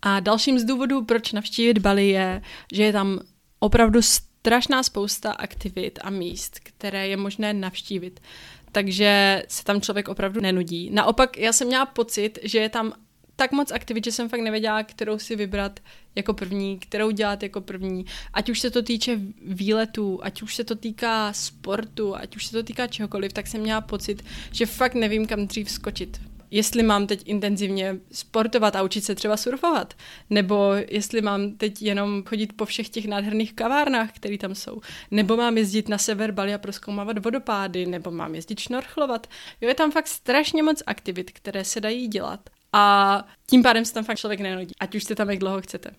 A 0.02 0.20
dalším 0.20 0.58
z 0.58 0.64
důvodů, 0.64 1.04
proč 1.04 1.32
navštívit 1.32 1.78
Bali 1.78 2.08
je, 2.08 2.42
že 2.72 2.82
je 2.82 2.92
tam 2.92 3.20
opravdu 3.58 4.02
strašná 4.02 4.82
spousta 4.82 5.32
aktivit 5.32 5.98
a 6.02 6.10
míst, 6.10 6.58
které 6.58 7.08
je 7.08 7.16
možné 7.16 7.54
navštívit. 7.54 8.20
Takže 8.72 9.42
se 9.48 9.64
tam 9.64 9.80
člověk 9.80 10.08
opravdu 10.08 10.40
nenudí. 10.40 10.90
Naopak, 10.90 11.38
já 11.38 11.52
jsem 11.52 11.66
měla 11.66 11.86
pocit, 11.86 12.38
že 12.42 12.58
je 12.58 12.68
tam 12.68 12.92
tak 13.42 13.52
moc 13.52 13.72
aktivit, 13.72 14.04
že 14.04 14.12
jsem 14.12 14.28
fakt 14.28 14.40
nevěděla, 14.40 14.82
kterou 14.82 15.18
si 15.18 15.36
vybrat 15.36 15.80
jako 16.14 16.34
první, 16.34 16.78
kterou 16.78 17.10
dělat 17.10 17.42
jako 17.42 17.60
první. 17.60 18.04
Ať 18.32 18.50
už 18.50 18.60
se 18.60 18.70
to 18.70 18.82
týče 18.82 19.20
výletů, 19.46 20.20
ať 20.22 20.42
už 20.42 20.54
se 20.54 20.64
to 20.64 20.74
týká 20.74 21.32
sportu, 21.32 22.16
ať 22.16 22.36
už 22.36 22.46
se 22.46 22.52
to 22.52 22.62
týká 22.62 22.86
čehokoliv, 22.86 23.32
tak 23.32 23.46
jsem 23.46 23.60
měla 23.60 23.80
pocit, 23.80 24.24
že 24.52 24.66
fakt 24.66 24.94
nevím, 24.94 25.26
kam 25.26 25.46
dřív 25.46 25.70
skočit. 25.70 26.20
Jestli 26.50 26.82
mám 26.82 27.06
teď 27.06 27.22
intenzivně 27.24 27.96
sportovat 28.12 28.76
a 28.76 28.82
učit 28.82 29.04
se 29.04 29.14
třeba 29.14 29.36
surfovat, 29.36 29.94
nebo 30.30 30.72
jestli 30.88 31.22
mám 31.22 31.52
teď 31.52 31.82
jenom 31.82 32.22
chodit 32.22 32.52
po 32.52 32.64
všech 32.64 32.88
těch 32.88 33.06
nádherných 33.06 33.52
kavárnách, 33.52 34.12
které 34.12 34.38
tam 34.38 34.54
jsou, 34.54 34.80
nebo 35.10 35.36
mám 35.36 35.58
jezdit 35.58 35.88
na 35.88 35.98
sever 35.98 36.32
Bali 36.32 36.54
a 36.54 36.58
proskoumávat 36.58 37.24
vodopády, 37.24 37.86
nebo 37.86 38.10
mám 38.10 38.34
jezdit 38.34 38.60
šnorchlovat. 38.60 39.26
Jo, 39.60 39.68
je 39.68 39.74
tam 39.74 39.90
fakt 39.90 40.08
strašně 40.08 40.62
moc 40.62 40.82
aktivit, 40.86 41.30
které 41.30 41.64
se 41.64 41.80
dají 41.80 42.08
dělat 42.08 42.50
a 42.72 43.24
tím 43.46 43.62
pádem 43.62 43.84
se 43.84 43.94
tam 43.94 44.04
fakt 44.04 44.18
člověk 44.18 44.40
nenudí, 44.40 44.72
ať 44.80 44.94
už 44.94 45.04
jste 45.04 45.14
tam 45.14 45.30
jak 45.30 45.38
dlouho 45.38 45.60
chcete. 45.60 45.90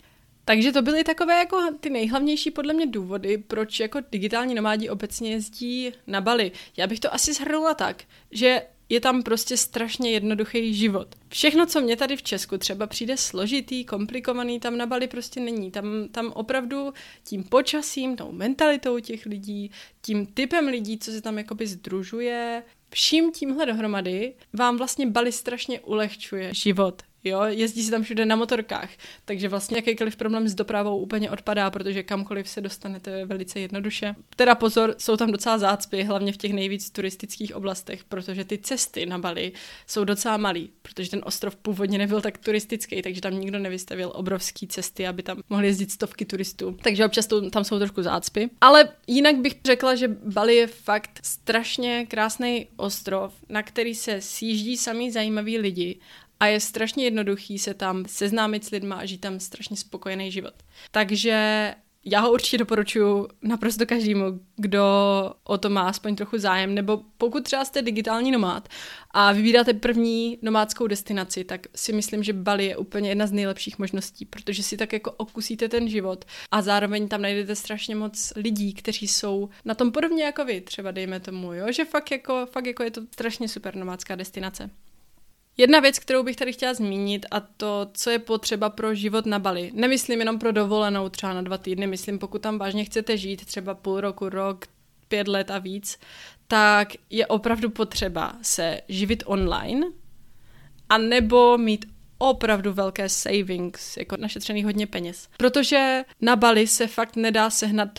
Takže 0.45 0.71
to 0.71 0.81
byly 0.81 1.03
takové 1.03 1.39
jako 1.39 1.57
ty 1.79 1.89
nejhlavnější 1.89 2.51
podle 2.51 2.73
mě 2.73 2.85
důvody, 2.85 3.37
proč 3.37 3.79
jako 3.79 3.99
digitální 4.11 4.55
nomádi 4.55 4.89
obecně 4.89 5.31
jezdí 5.31 5.91
na 6.07 6.21
Bali. 6.21 6.51
Já 6.77 6.87
bych 6.87 6.99
to 6.99 7.13
asi 7.13 7.33
shrnula 7.33 7.73
tak, 7.73 8.03
že 8.31 8.61
je 8.89 8.99
tam 8.99 9.23
prostě 9.23 9.57
strašně 9.57 10.11
jednoduchý 10.11 10.73
život. 10.73 11.15
Všechno, 11.29 11.65
co 11.65 11.81
mě 11.81 11.97
tady 11.97 12.15
v 12.15 12.23
Česku 12.23 12.57
třeba 12.57 12.87
přijde 12.87 13.17
složitý, 13.17 13.85
komplikovaný, 13.85 14.59
tam 14.59 14.77
na 14.77 14.85
Bali 14.85 15.07
prostě 15.07 15.39
není. 15.39 15.71
Tam, 15.71 15.85
tam 16.11 16.31
opravdu 16.35 16.93
tím 17.23 17.43
počasím, 17.43 18.15
tou 18.15 18.31
mentalitou 18.31 18.99
těch 18.99 19.25
lidí, 19.25 19.71
tím 20.01 20.25
typem 20.25 20.67
lidí, 20.67 20.97
co 20.97 21.11
se 21.11 21.21
tam 21.21 21.37
jakoby 21.37 21.67
združuje, 21.67 22.63
vším 22.93 23.31
tímhle 23.31 23.65
dohromady 23.65 24.33
vám 24.53 24.77
vlastně 24.77 25.07
Bali 25.07 25.31
strašně 25.31 25.79
ulehčuje 25.79 26.53
život. 26.53 27.01
Jo, 27.23 27.41
jezdí 27.43 27.83
se 27.83 27.91
tam 27.91 28.03
všude 28.03 28.25
na 28.25 28.35
motorkách, 28.35 28.89
takže 29.25 29.49
vlastně 29.49 29.77
jakýkoliv 29.77 30.15
problém 30.15 30.47
s 30.47 30.55
dopravou 30.55 30.97
úplně 30.97 31.31
odpadá, 31.31 31.71
protože 31.71 32.03
kamkoliv 32.03 32.49
se 32.49 32.61
dostanete 32.61 33.25
velice 33.25 33.59
jednoduše. 33.59 34.15
Teda 34.35 34.55
pozor, 34.55 34.95
jsou 34.97 35.17
tam 35.17 35.31
docela 35.31 35.57
zácpy, 35.57 36.03
hlavně 36.03 36.33
v 36.33 36.37
těch 36.37 36.53
nejvíc 36.53 36.89
turistických 36.89 37.55
oblastech, 37.55 38.03
protože 38.03 38.45
ty 38.45 38.57
cesty 38.57 39.05
na 39.05 39.19
Bali 39.19 39.51
jsou 39.87 40.03
docela 40.03 40.37
malý, 40.37 40.69
protože 40.81 41.09
ten 41.09 41.21
ostrov 41.25 41.55
původně 41.55 41.97
nebyl 41.97 42.21
tak 42.21 42.37
turistický, 42.37 43.01
takže 43.01 43.21
tam 43.21 43.39
nikdo 43.39 43.59
nevystavil 43.59 44.11
obrovský 44.15 44.67
cesty, 44.67 45.07
aby 45.07 45.23
tam 45.23 45.41
mohli 45.49 45.67
jezdit 45.67 45.91
stovky 45.91 46.25
turistů. 46.25 46.77
Takže 46.81 47.05
občas 47.05 47.27
to, 47.27 47.49
tam 47.49 47.63
jsou 47.63 47.77
trošku 47.77 48.03
zácpy. 48.03 48.49
Ale 48.61 48.89
jinak 49.07 49.35
bych 49.35 49.53
řekla, 49.65 49.95
že 49.95 50.07
Bali 50.07 50.55
je 50.55 50.67
fakt 50.67 51.19
strašně 51.23 52.05
krásný 52.05 52.67
ostrov, 52.75 53.33
na 53.49 53.63
který 53.63 53.95
se 53.95 54.21
sjíždí 54.21 54.77
sami 54.77 55.11
zajímaví 55.11 55.57
lidi 55.57 55.99
a 56.43 56.47
je 56.47 56.59
strašně 56.59 57.03
jednoduchý 57.03 57.59
se 57.59 57.73
tam 57.73 58.05
seznámit 58.07 58.65
s 58.65 58.69
lidma 58.69 58.95
a 58.95 59.05
žít 59.05 59.17
tam 59.17 59.39
strašně 59.39 59.77
spokojený 59.77 60.31
život. 60.31 60.53
Takže 60.91 61.75
já 62.05 62.19
ho 62.19 62.31
určitě 62.31 62.57
doporučuji 62.57 63.27
naprosto 63.41 63.85
každému, 63.85 64.39
kdo 64.55 64.83
o 65.43 65.57
to 65.57 65.69
má 65.69 65.81
aspoň 65.81 66.15
trochu 66.15 66.37
zájem, 66.37 66.75
nebo 66.75 67.01
pokud 67.17 67.43
třeba 67.43 67.65
jste 67.65 67.81
digitální 67.81 68.31
nomád 68.31 68.69
a 69.11 69.31
vybíráte 69.31 69.73
první 69.73 70.37
nomádskou 70.41 70.87
destinaci, 70.87 71.43
tak 71.43 71.67
si 71.75 71.93
myslím, 71.93 72.23
že 72.23 72.33
Bali 72.33 72.65
je 72.65 72.77
úplně 72.77 73.09
jedna 73.09 73.27
z 73.27 73.31
nejlepších 73.31 73.79
možností, 73.79 74.25
protože 74.25 74.63
si 74.63 74.77
tak 74.77 74.93
jako 74.93 75.11
okusíte 75.11 75.69
ten 75.69 75.89
život 75.89 76.25
a 76.51 76.61
zároveň 76.61 77.07
tam 77.07 77.21
najdete 77.21 77.55
strašně 77.55 77.95
moc 77.95 78.33
lidí, 78.35 78.73
kteří 78.73 79.07
jsou 79.07 79.49
na 79.65 79.75
tom 79.75 79.91
podobně 79.91 80.23
jako 80.23 80.45
vy, 80.45 80.61
třeba 80.61 80.91
dejme 80.91 81.19
tomu, 81.19 81.53
jo, 81.53 81.71
že 81.71 81.85
fakt 81.85 82.11
jako, 82.11 82.45
fakt 82.51 82.65
jako 82.65 82.83
je 82.83 82.91
to 82.91 83.01
strašně 83.11 83.47
super 83.47 83.75
nomádská 83.75 84.15
destinace. 84.15 84.69
Jedna 85.57 85.79
věc, 85.79 85.99
kterou 85.99 86.23
bych 86.23 86.35
tady 86.35 86.53
chtěla 86.53 86.73
zmínit 86.73 87.25
a 87.31 87.39
to, 87.39 87.89
co 87.93 88.09
je 88.09 88.19
potřeba 88.19 88.69
pro 88.69 88.95
život 88.95 89.25
na 89.25 89.39
Bali. 89.39 89.71
Nemyslím 89.73 90.19
jenom 90.19 90.39
pro 90.39 90.51
dovolenou 90.51 91.09
třeba 91.09 91.33
na 91.33 91.41
dva 91.41 91.57
týdny, 91.57 91.87
myslím, 91.87 92.19
pokud 92.19 92.41
tam 92.41 92.57
vážně 92.57 92.85
chcete 92.85 93.17
žít, 93.17 93.45
třeba 93.45 93.73
půl 93.73 94.01
roku, 94.01 94.29
rok, 94.29 94.65
pět 95.07 95.27
let 95.27 95.51
a 95.51 95.59
víc, 95.59 95.99
tak 96.47 96.93
je 97.09 97.27
opravdu 97.27 97.69
potřeba 97.69 98.33
se 98.41 98.81
živit 98.87 99.23
online 99.25 99.87
a 100.89 100.97
nebo 100.97 101.57
mít 101.57 101.85
opravdu 102.17 102.73
velké 102.73 103.09
savings, 103.09 103.97
jako 103.97 104.17
našetřený 104.17 104.63
hodně 104.63 104.87
peněz. 104.87 105.29
Protože 105.37 106.03
na 106.21 106.35
Bali 106.35 106.67
se 106.67 106.87
fakt 106.87 107.15
nedá 107.15 107.49
sehnat 107.49 107.89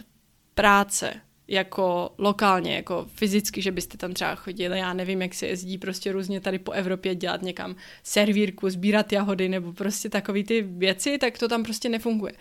práce 0.55 1.21
jako 1.49 2.15
lokálně, 2.19 2.75
jako 2.75 3.07
fyzicky, 3.15 3.63
že 3.63 3.73
byste 3.73 3.99
tam 3.99 4.13
třeba 4.13 4.35
chodili, 4.35 4.79
já 4.79 4.93
nevím, 4.93 5.23
jak 5.23 5.35
se 5.35 5.47
jezdí 5.47 5.79
prostě 5.79 6.13
různě 6.13 6.41
tady 6.41 6.59
po 6.59 6.73
Evropě 6.73 7.15
dělat 7.15 7.43
někam 7.43 7.77
servírku, 8.03 8.71
sbírat 8.71 9.13
jahody 9.13 9.49
nebo 9.49 9.73
prostě 9.73 10.09
takové 10.09 10.43
ty 10.43 10.63
věci, 10.63 11.19
tak 11.19 11.39
to 11.39 11.49
tam 11.49 11.63
prostě 11.63 11.89
nefunguje. 11.89 12.33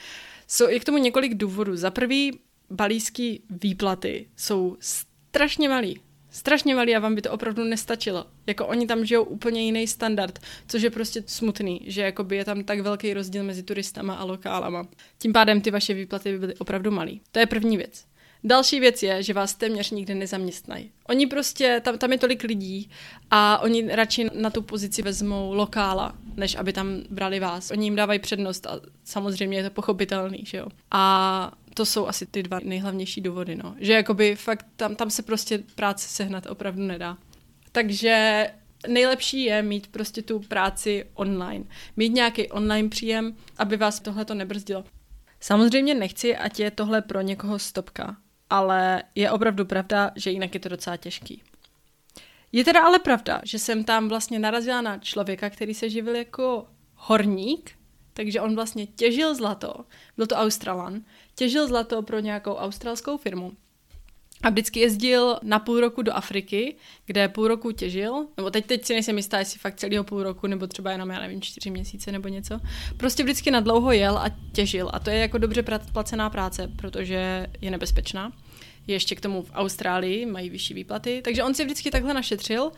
Jsou 0.47 0.69
je 0.69 0.79
k 0.79 0.85
tomu 0.85 0.97
několik 0.97 1.35
důvodů. 1.35 1.75
Za 1.75 1.91
prvý, 1.91 2.39
balíský 2.69 3.43
výplaty 3.49 4.27
jsou 4.37 4.77
strašně 4.79 5.69
malý. 5.69 5.99
Strašně 6.29 6.75
malý 6.75 6.95
a 6.95 6.99
vám 6.99 7.15
by 7.15 7.21
to 7.21 7.31
opravdu 7.31 7.63
nestačilo. 7.63 8.25
Jako 8.47 8.67
oni 8.67 8.87
tam 8.87 9.05
žijou 9.05 9.23
úplně 9.23 9.65
jiný 9.65 9.87
standard, 9.87 10.39
což 10.67 10.81
je 10.81 10.89
prostě 10.89 11.23
smutný, 11.25 11.81
že 11.85 12.01
jakoby 12.01 12.35
je 12.35 12.45
tam 12.45 12.63
tak 12.63 12.79
velký 12.79 13.13
rozdíl 13.13 13.43
mezi 13.43 13.63
turistama 13.63 14.13
a 14.13 14.23
lokálama. 14.23 14.87
Tím 15.17 15.33
pádem 15.33 15.61
ty 15.61 15.71
vaše 15.71 15.93
výplaty 15.93 16.31
by 16.31 16.39
byly 16.39 16.55
opravdu 16.55 16.91
malý. 16.91 17.21
To 17.31 17.39
je 17.39 17.45
první 17.45 17.77
věc. 17.77 18.05
Další 18.45 18.79
věc 18.79 19.03
je, 19.03 19.23
že 19.23 19.33
vás 19.33 19.55
téměř 19.55 19.91
nikdy 19.91 20.15
nezaměstnají. 20.15 20.91
Oni 21.07 21.27
prostě, 21.27 21.81
tam, 21.83 21.97
tam 21.97 22.11
je 22.11 22.17
tolik 22.17 22.43
lidí 22.43 22.89
a 23.31 23.59
oni 23.59 23.95
radši 23.95 24.29
na 24.33 24.49
tu 24.49 24.61
pozici 24.61 25.01
vezmou 25.01 25.53
lokála, 25.53 26.15
než 26.35 26.55
aby 26.55 26.73
tam 26.73 27.01
brali 27.09 27.39
vás. 27.39 27.71
Oni 27.71 27.85
jim 27.85 27.95
dávají 27.95 28.19
přednost 28.19 28.65
a 28.65 28.79
samozřejmě 29.03 29.57
je 29.57 29.63
to 29.63 29.69
pochopitelný, 29.69 30.43
že 30.45 30.57
jo. 30.57 30.67
A 30.91 31.51
to 31.73 31.85
jsou 31.85 32.07
asi 32.07 32.25
ty 32.25 32.43
dva 32.43 32.59
nejhlavnější 32.63 33.21
důvody, 33.21 33.55
no. 33.55 33.75
Že 33.79 33.93
jakoby 33.93 34.35
fakt 34.35 34.65
tam, 34.75 34.95
tam 34.95 35.09
se 35.09 35.23
prostě 35.23 35.63
práce 35.75 36.07
sehnat 36.07 36.45
opravdu 36.45 36.83
nedá. 36.83 37.17
Takže 37.71 38.47
nejlepší 38.87 39.43
je 39.43 39.61
mít 39.61 39.87
prostě 39.87 40.21
tu 40.21 40.39
práci 40.39 41.05
online. 41.13 41.65
Mít 41.97 42.13
nějaký 42.13 42.49
online 42.49 42.89
příjem, 42.89 43.35
aby 43.57 43.77
vás 43.77 43.99
tohle 43.99 44.25
to 44.25 44.33
nebrzdilo. 44.33 44.83
Samozřejmě 45.39 45.93
nechci, 45.95 46.37
ať 46.37 46.59
je 46.59 46.71
tohle 46.71 47.01
pro 47.01 47.21
někoho 47.21 47.59
stopka 47.59 48.17
ale 48.53 49.03
je 49.15 49.31
opravdu 49.31 49.65
pravda, 49.65 50.11
že 50.15 50.31
jinak 50.31 50.53
je 50.53 50.59
to 50.59 50.69
docela 50.69 50.97
těžký. 50.97 51.41
Je 52.51 52.63
teda 52.63 52.83
ale 52.83 52.99
pravda, 52.99 53.41
že 53.43 53.59
jsem 53.59 53.83
tam 53.83 54.09
vlastně 54.09 54.39
narazila 54.39 54.81
na 54.81 54.97
člověka, 54.97 55.49
který 55.49 55.73
se 55.73 55.89
živil 55.89 56.15
jako 56.15 56.67
horník, 56.95 57.71
takže 58.13 58.41
on 58.41 58.55
vlastně 58.55 58.87
těžil 58.87 59.35
zlato, 59.35 59.85
byl 60.17 60.27
to 60.27 60.35
Australan, 60.35 61.01
těžil 61.35 61.67
zlato 61.67 62.01
pro 62.01 62.19
nějakou 62.19 62.53
australskou 62.53 63.17
firmu 63.17 63.51
a 64.43 64.49
vždycky 64.49 64.79
jezdil 64.79 65.37
na 65.43 65.59
půl 65.59 65.79
roku 65.79 66.01
do 66.01 66.13
Afriky, 66.13 66.75
kde 67.05 67.27
půl 67.27 67.47
roku 67.47 67.71
těžil, 67.71 68.25
nebo 68.37 68.51
teď, 68.51 68.65
teď 68.65 68.85
si 68.85 68.93
nejsem 68.93 69.17
jistá, 69.17 69.39
jestli 69.39 69.59
fakt 69.59 69.75
celého 69.75 70.03
půl 70.03 70.23
roku, 70.23 70.47
nebo 70.47 70.67
třeba 70.67 70.91
jenom, 70.91 71.09
já 71.09 71.19
nevím, 71.19 71.41
čtyři 71.41 71.69
měsíce 71.69 72.11
nebo 72.11 72.27
něco. 72.27 72.59
Prostě 72.97 73.23
vždycky 73.23 73.51
na 73.51 73.59
dlouho 73.59 73.91
jel 73.91 74.17
a 74.17 74.25
těžil. 74.51 74.89
A 74.93 74.99
to 74.99 75.09
je 75.09 75.17
jako 75.17 75.37
dobře 75.37 75.63
placená 75.93 76.29
práce, 76.29 76.71
protože 76.75 77.47
je 77.61 77.71
nebezpečná. 77.71 78.31
Je 78.87 78.95
ještě 78.95 79.15
k 79.15 79.21
tomu 79.21 79.43
v 79.43 79.51
Austrálii, 79.53 80.25
mají 80.25 80.49
vyšší 80.49 80.73
výplaty. 80.73 81.21
Takže 81.23 81.43
on 81.43 81.53
si 81.53 81.65
vždycky 81.65 81.91
takhle 81.91 82.13
našetřil 82.13 82.71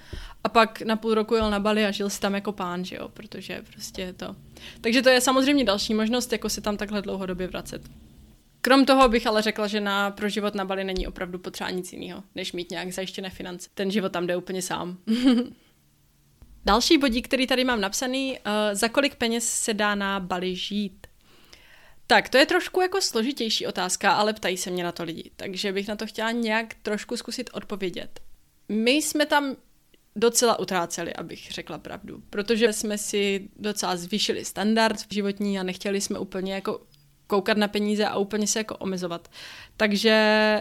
a 0.43 0.49
pak 0.49 0.81
na 0.81 0.95
půl 0.95 1.13
roku 1.13 1.35
jel 1.35 1.51
na 1.51 1.59
Bali 1.59 1.85
a 1.85 1.91
žil 1.91 2.09
si 2.09 2.19
tam 2.19 2.35
jako 2.35 2.51
pán, 2.51 2.85
že 2.85 2.95
jo, 2.95 3.09
protože 3.09 3.61
prostě 3.73 4.13
to. 4.13 4.35
Takže 4.81 5.01
to 5.01 5.09
je 5.09 5.21
samozřejmě 5.21 5.63
další 5.63 5.93
možnost, 5.93 6.31
jako 6.31 6.49
se 6.49 6.61
tam 6.61 6.77
takhle 6.77 7.01
dlouhodobě 7.01 7.47
vracet. 7.47 7.81
Krom 8.65 8.85
toho 8.85 9.09
bych 9.09 9.27
ale 9.27 9.41
řekla, 9.41 9.67
že 9.67 9.79
na, 9.79 10.11
pro 10.11 10.29
život 10.29 10.55
na 10.55 10.65
Bali 10.65 10.83
není 10.83 11.07
opravdu 11.07 11.39
potřeba 11.39 11.69
nic 11.69 11.93
jiného, 11.93 12.23
než 12.35 12.53
mít 12.53 12.71
nějak 12.71 12.91
zajištěné 12.91 13.29
finance. 13.29 13.69
Ten 13.73 13.91
život 13.91 14.11
tam 14.11 14.27
jde 14.27 14.35
úplně 14.35 14.61
sám. 14.61 14.97
Další 16.65 16.97
bodík, 16.97 17.27
který 17.27 17.47
tady 17.47 17.63
mám 17.63 17.81
napsaný, 17.81 18.31
uh, 18.31 18.51
za 18.73 18.87
kolik 18.87 19.15
peněz 19.15 19.49
se 19.49 19.73
dá 19.73 19.95
na 19.95 20.19
Bali 20.19 20.55
žít? 20.55 21.07
Tak, 22.07 22.29
to 22.29 22.37
je 22.37 22.45
trošku 22.45 22.81
jako 22.81 23.01
složitější 23.01 23.67
otázka, 23.67 24.11
ale 24.13 24.33
ptají 24.33 24.57
se 24.57 24.71
mě 24.71 24.83
na 24.83 24.91
to 24.91 25.03
lidi, 25.03 25.31
takže 25.35 25.71
bych 25.71 25.87
na 25.87 25.95
to 25.95 26.07
chtěla 26.07 26.31
nějak 26.31 26.73
trošku 26.73 27.17
zkusit 27.17 27.49
odpovědět. 27.53 28.19
My 28.69 28.91
jsme 28.91 29.25
tam 29.25 29.55
docela 30.15 30.59
utráceli, 30.59 31.13
abych 31.13 31.51
řekla 31.51 31.77
pravdu, 31.77 32.23
protože 32.29 32.73
jsme 32.73 32.97
si 32.97 33.49
docela 33.55 33.97
zvýšili 33.97 34.45
standard 34.45 34.99
v 34.99 35.13
životní 35.13 35.59
a 35.59 35.63
nechtěli 35.63 36.01
jsme 36.01 36.19
úplně 36.19 36.53
jako 36.53 36.81
koukat 37.27 37.57
na 37.57 37.67
peníze 37.67 38.05
a 38.05 38.17
úplně 38.17 38.47
se 38.47 38.59
jako 38.59 38.77
omezovat. 38.77 39.27
Takže 39.77 40.59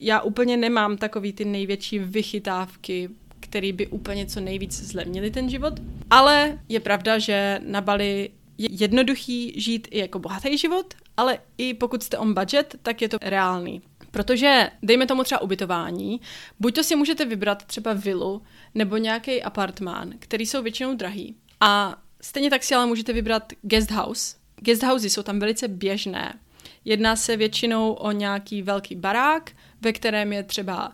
já 0.00 0.20
úplně 0.20 0.56
nemám 0.56 0.96
takový 0.96 1.32
ty 1.32 1.44
největší 1.44 1.98
vychytávky, 1.98 3.08
který 3.40 3.72
by 3.72 3.86
úplně 3.86 4.26
co 4.26 4.40
nejvíc 4.40 4.82
zlevnili 4.82 5.30
ten 5.30 5.50
život. 5.50 5.74
Ale 6.10 6.58
je 6.68 6.80
pravda, 6.80 7.18
že 7.18 7.60
na 7.66 7.80
Bali 7.80 8.30
je 8.58 8.68
jednoduchý 8.72 9.60
žít 9.60 9.88
i 9.90 9.98
jako 9.98 10.18
bohatý 10.18 10.58
život, 10.58 10.94
ale 11.16 11.38
i 11.58 11.74
pokud 11.74 12.02
jste 12.02 12.18
on 12.18 12.34
budget, 12.34 12.76
tak 12.82 13.02
je 13.02 13.08
to 13.08 13.18
reálný. 13.22 13.82
Protože, 14.10 14.70
dejme 14.82 15.06
tomu 15.06 15.24
třeba 15.24 15.40
ubytování, 15.40 16.20
buď 16.60 16.74
to 16.74 16.84
si 16.84 16.96
můžete 16.96 17.24
vybrat 17.24 17.64
třeba 17.64 17.92
vilu 17.92 18.42
nebo 18.74 18.96
nějaký 18.96 19.42
apartmán, 19.42 20.12
který 20.18 20.46
jsou 20.46 20.62
většinou 20.62 20.94
drahý. 20.94 21.36
A 21.60 22.02
stejně 22.20 22.50
tak 22.50 22.62
si 22.62 22.74
ale 22.74 22.86
můžete 22.86 23.12
vybrat 23.12 23.52
guest 23.62 23.90
house, 23.90 24.36
Guesthousey 24.62 25.10
jsou 25.10 25.22
tam 25.22 25.38
velice 25.38 25.68
běžné. 25.68 26.38
Jedná 26.84 27.16
se 27.16 27.36
většinou 27.36 27.92
o 27.92 28.12
nějaký 28.12 28.62
velký 28.62 28.96
barák, 28.96 29.50
ve 29.80 29.92
kterém 29.92 30.32
je 30.32 30.42
třeba 30.42 30.92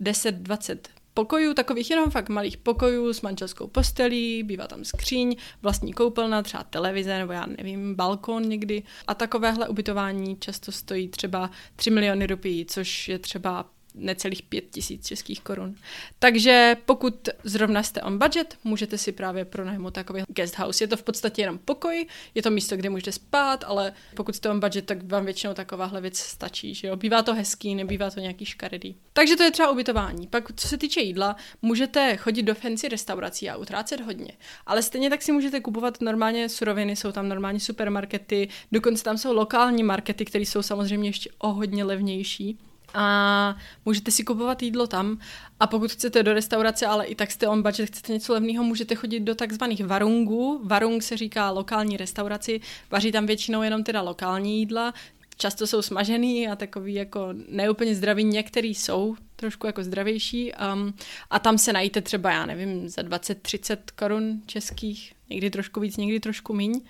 10-20 0.00 0.78
pokojů, 1.14 1.54
takových 1.54 1.90
jenom 1.90 2.10
fakt 2.10 2.28
malých 2.28 2.56
pokojů 2.56 3.12
s 3.12 3.22
manželskou 3.22 3.66
postelí, 3.66 4.42
bývá 4.42 4.66
tam 4.66 4.84
skříň, 4.84 5.36
vlastní 5.62 5.92
koupelna, 5.92 6.42
třeba 6.42 6.62
televize 6.62 7.18
nebo 7.18 7.32
já 7.32 7.46
nevím, 7.46 7.94
balkon 7.94 8.42
někdy. 8.48 8.82
A 9.06 9.14
takovéhle 9.14 9.68
ubytování 9.68 10.36
často 10.36 10.72
stojí 10.72 11.08
třeba 11.08 11.50
3 11.76 11.90
miliony 11.90 12.26
rupií, 12.26 12.66
což 12.66 13.08
je 13.08 13.18
třeba 13.18 13.66
necelých 13.94 14.42
pět 14.42 14.64
tisíc 14.70 15.06
českých 15.06 15.40
korun. 15.40 15.74
Takže 16.18 16.76
pokud 16.84 17.28
zrovna 17.44 17.82
jste 17.82 18.02
on 18.02 18.18
budget, 18.18 18.56
můžete 18.64 18.98
si 18.98 19.12
právě 19.12 19.44
pronajmout 19.44 19.94
takový 19.94 20.22
guest 20.28 20.58
house. 20.58 20.84
Je 20.84 20.88
to 20.88 20.96
v 20.96 21.02
podstatě 21.02 21.42
jenom 21.42 21.58
pokoj, 21.58 22.06
je 22.34 22.42
to 22.42 22.50
místo, 22.50 22.76
kde 22.76 22.90
můžete 22.90 23.12
spát, 23.12 23.64
ale 23.66 23.92
pokud 24.16 24.36
jste 24.36 24.50
on 24.50 24.60
budget, 24.60 24.86
tak 24.86 25.12
vám 25.12 25.24
většinou 25.24 25.54
takováhle 25.54 26.00
věc 26.00 26.18
stačí. 26.18 26.74
Že 26.74 26.88
jo? 26.88 26.96
Bývá 26.96 27.22
to 27.22 27.34
hezký, 27.34 27.74
nebývá 27.74 28.10
to 28.10 28.20
nějaký 28.20 28.44
škaredý. 28.44 28.96
Takže 29.12 29.36
to 29.36 29.42
je 29.42 29.50
třeba 29.50 29.70
ubytování. 29.70 30.26
Pak, 30.26 30.52
co 30.56 30.68
se 30.68 30.78
týče 30.78 31.00
jídla, 31.00 31.36
můžete 31.62 32.16
chodit 32.16 32.42
do 32.42 32.54
fancy 32.54 32.88
restaurací 32.88 33.50
a 33.50 33.56
utrácet 33.56 34.00
hodně. 34.00 34.32
Ale 34.66 34.82
stejně 34.82 35.10
tak 35.10 35.22
si 35.22 35.32
můžete 35.32 35.60
kupovat 35.60 36.00
normálně 36.00 36.48
suroviny, 36.48 36.96
jsou 36.96 37.12
tam 37.12 37.28
normální 37.28 37.60
supermarkety, 37.60 38.48
dokonce 38.72 39.04
tam 39.04 39.18
jsou 39.18 39.32
lokální 39.32 39.82
markety, 39.82 40.24
které 40.24 40.44
jsou 40.44 40.62
samozřejmě 40.62 41.08
ještě 41.08 41.30
o 41.38 41.52
hodně 41.52 41.84
levnější 41.84 42.58
a 42.94 43.56
můžete 43.84 44.10
si 44.10 44.24
kupovat 44.24 44.62
jídlo 44.62 44.86
tam. 44.86 45.18
A 45.60 45.66
pokud 45.66 45.90
chcete 45.90 46.22
do 46.22 46.32
restaurace, 46.32 46.86
ale 46.86 47.06
i 47.06 47.14
tak 47.14 47.30
jste 47.30 47.48
on 47.48 47.62
budget, 47.62 47.86
chcete 47.86 48.12
něco 48.12 48.32
levného, 48.32 48.64
můžete 48.64 48.94
chodit 48.94 49.20
do 49.20 49.34
takzvaných 49.34 49.86
varungů. 49.86 50.60
Varung 50.64 51.02
se 51.02 51.16
říká 51.16 51.50
lokální 51.50 51.96
restauraci, 51.96 52.60
vaří 52.90 53.12
tam 53.12 53.26
většinou 53.26 53.62
jenom 53.62 53.84
teda 53.84 54.02
lokální 54.02 54.58
jídla, 54.58 54.94
často 55.36 55.66
jsou 55.66 55.82
smažený 55.82 56.48
a 56.48 56.56
takový 56.56 56.94
jako 56.94 57.28
neúplně 57.48 57.94
zdravý, 57.94 58.24
některý 58.24 58.74
jsou 58.74 59.16
trošku 59.36 59.66
jako 59.66 59.84
zdravější 59.84 60.52
um, 60.52 60.94
a 61.30 61.38
tam 61.38 61.58
se 61.58 61.72
najíte 61.72 62.02
třeba, 62.02 62.30
já 62.30 62.46
nevím, 62.46 62.88
za 62.88 63.02
20-30 63.02 63.76
korun 63.96 64.42
českých, 64.46 65.13
někdy 65.30 65.50
trošku 65.50 65.80
víc, 65.80 65.96
někdy 65.96 66.20
trošku 66.20 66.54
míň. 66.54 66.80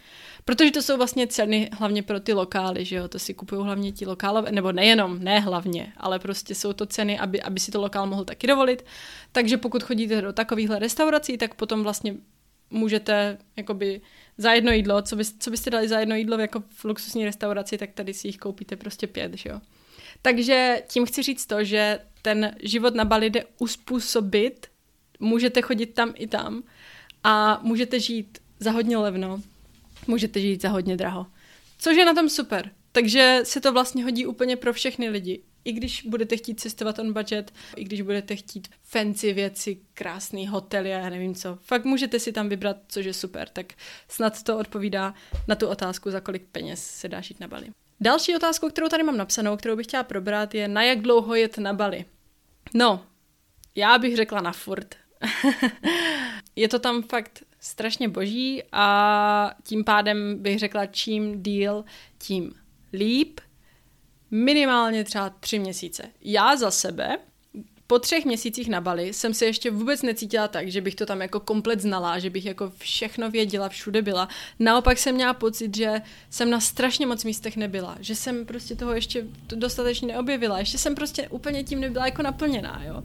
Protože 0.44 0.70
to 0.70 0.82
jsou 0.82 0.96
vlastně 0.96 1.26
ceny 1.26 1.70
hlavně 1.72 2.02
pro 2.02 2.20
ty 2.20 2.32
lokály, 2.32 2.84
že 2.84 2.96
jo, 2.96 3.08
to 3.08 3.18
si 3.18 3.34
kupují 3.34 3.64
hlavně 3.64 3.92
ti 3.92 4.06
lokálové, 4.06 4.52
nebo 4.52 4.72
nejenom, 4.72 5.24
ne 5.24 5.40
hlavně, 5.40 5.92
ale 5.96 6.18
prostě 6.18 6.54
jsou 6.54 6.72
to 6.72 6.86
ceny, 6.86 7.18
aby, 7.18 7.42
aby 7.42 7.60
si 7.60 7.70
to 7.70 7.80
lokál 7.80 8.06
mohl 8.06 8.24
taky 8.24 8.46
dovolit. 8.46 8.84
Takže 9.32 9.56
pokud 9.56 9.82
chodíte 9.82 10.22
do 10.22 10.32
takovýchhle 10.32 10.78
restaurací, 10.78 11.38
tak 11.38 11.54
potom 11.54 11.82
vlastně 11.82 12.16
můžete 12.70 13.38
jakoby 13.56 14.00
za 14.38 14.52
jedno 14.52 14.72
jídlo, 14.72 15.02
co, 15.02 15.16
by, 15.16 15.24
co 15.24 15.50
byste 15.50 15.70
dali 15.70 15.88
za 15.88 15.98
jedno 15.98 16.16
jídlo 16.16 16.38
jako 16.38 16.62
v 16.68 16.84
luxusní 16.84 17.24
restauraci, 17.24 17.78
tak 17.78 17.90
tady 17.92 18.14
si 18.14 18.28
jich 18.28 18.38
koupíte 18.38 18.76
prostě 18.76 19.06
pět, 19.06 19.34
že 19.34 19.48
jo. 19.48 19.60
Takže 20.22 20.82
tím 20.88 21.06
chci 21.06 21.22
říct 21.22 21.46
to, 21.46 21.64
že 21.64 21.98
ten 22.22 22.56
život 22.62 22.94
na 22.94 23.04
Bali 23.04 23.30
jde 23.30 23.44
uspůsobit, 23.58 24.66
můžete 25.20 25.62
chodit 25.62 25.86
tam 25.86 26.12
i 26.16 26.26
tam 26.26 26.62
a 27.24 27.60
můžete 27.62 28.00
žít 28.00 28.38
za 28.60 28.70
hodně 28.70 28.96
levno, 28.96 29.40
můžete 30.06 30.40
žít 30.40 30.62
za 30.62 30.68
hodně 30.68 30.96
draho. 30.96 31.26
Což 31.78 31.96
je 31.96 32.04
na 32.04 32.14
tom 32.14 32.28
super. 32.28 32.70
Takže 32.92 33.40
se 33.42 33.60
to 33.60 33.72
vlastně 33.72 34.04
hodí 34.04 34.26
úplně 34.26 34.56
pro 34.56 34.72
všechny 34.72 35.08
lidi. 35.08 35.42
I 35.64 35.72
když 35.72 36.02
budete 36.02 36.36
chtít 36.36 36.60
cestovat 36.60 36.98
on 36.98 37.12
budget, 37.12 37.52
i 37.76 37.84
když 37.84 38.00
budete 38.00 38.36
chtít 38.36 38.68
fancy 38.82 39.32
věci, 39.32 39.78
krásný 39.94 40.48
hotely 40.48 40.94
a 40.94 40.98
já 40.98 41.10
nevím 41.10 41.34
co, 41.34 41.58
fakt 41.62 41.84
můžete 41.84 42.20
si 42.20 42.32
tam 42.32 42.48
vybrat, 42.48 42.76
což 42.88 43.06
je 43.06 43.14
super. 43.14 43.48
Tak 43.48 43.72
snad 44.08 44.42
to 44.42 44.58
odpovídá 44.58 45.14
na 45.48 45.54
tu 45.54 45.66
otázku, 45.66 46.10
za 46.10 46.20
kolik 46.20 46.42
peněz 46.52 46.86
se 46.86 47.08
dá 47.08 47.20
žít 47.20 47.40
na 47.40 47.48
Bali. 47.48 47.66
Další 48.00 48.36
otázku, 48.36 48.68
kterou 48.68 48.88
tady 48.88 49.02
mám 49.02 49.16
napsanou, 49.16 49.56
kterou 49.56 49.76
bych 49.76 49.86
chtěla 49.86 50.02
probrat, 50.02 50.54
je 50.54 50.68
na 50.68 50.82
jak 50.82 51.00
dlouho 51.00 51.34
jet 51.34 51.58
na 51.58 51.72
Bali. 51.72 52.04
No, 52.74 53.06
já 53.74 53.98
bych 53.98 54.16
řekla 54.16 54.40
na 54.40 54.52
furt. 54.52 54.94
je 56.56 56.68
to 56.68 56.78
tam 56.78 57.02
fakt 57.02 57.42
strašně 57.60 58.08
boží 58.08 58.62
a 58.72 59.54
tím 59.62 59.84
pádem 59.84 60.42
bych 60.42 60.58
řekla, 60.58 60.86
čím 60.86 61.42
díl, 61.42 61.84
tím 62.18 62.52
líp. 62.92 63.40
Minimálně 64.30 65.04
třeba 65.04 65.30
tři 65.30 65.58
měsíce. 65.58 66.02
Já 66.20 66.56
za 66.56 66.70
sebe 66.70 67.18
po 67.86 67.98
třech 67.98 68.24
měsících 68.24 68.68
na 68.68 68.80
Bali 68.80 69.12
jsem 69.12 69.34
se 69.34 69.44
ještě 69.44 69.70
vůbec 69.70 70.02
necítila 70.02 70.48
tak, 70.48 70.68
že 70.68 70.80
bych 70.80 70.94
to 70.94 71.06
tam 71.06 71.20
jako 71.20 71.40
komplet 71.40 71.80
znala, 71.80 72.18
že 72.18 72.30
bych 72.30 72.44
jako 72.44 72.72
všechno 72.78 73.30
věděla, 73.30 73.68
všude 73.68 74.02
byla. 74.02 74.28
Naopak 74.58 74.98
jsem 74.98 75.14
měla 75.14 75.34
pocit, 75.34 75.76
že 75.76 76.02
jsem 76.30 76.50
na 76.50 76.60
strašně 76.60 77.06
moc 77.06 77.24
místech 77.24 77.56
nebyla, 77.56 77.96
že 78.00 78.14
jsem 78.14 78.46
prostě 78.46 78.76
toho 78.76 78.92
ještě 78.94 79.26
dostatečně 79.54 80.08
neobjevila, 80.08 80.58
ještě 80.58 80.78
jsem 80.78 80.94
prostě 80.94 81.28
úplně 81.28 81.64
tím 81.64 81.80
nebyla 81.80 82.06
jako 82.06 82.22
naplněná, 82.22 82.82
jo. 82.86 83.02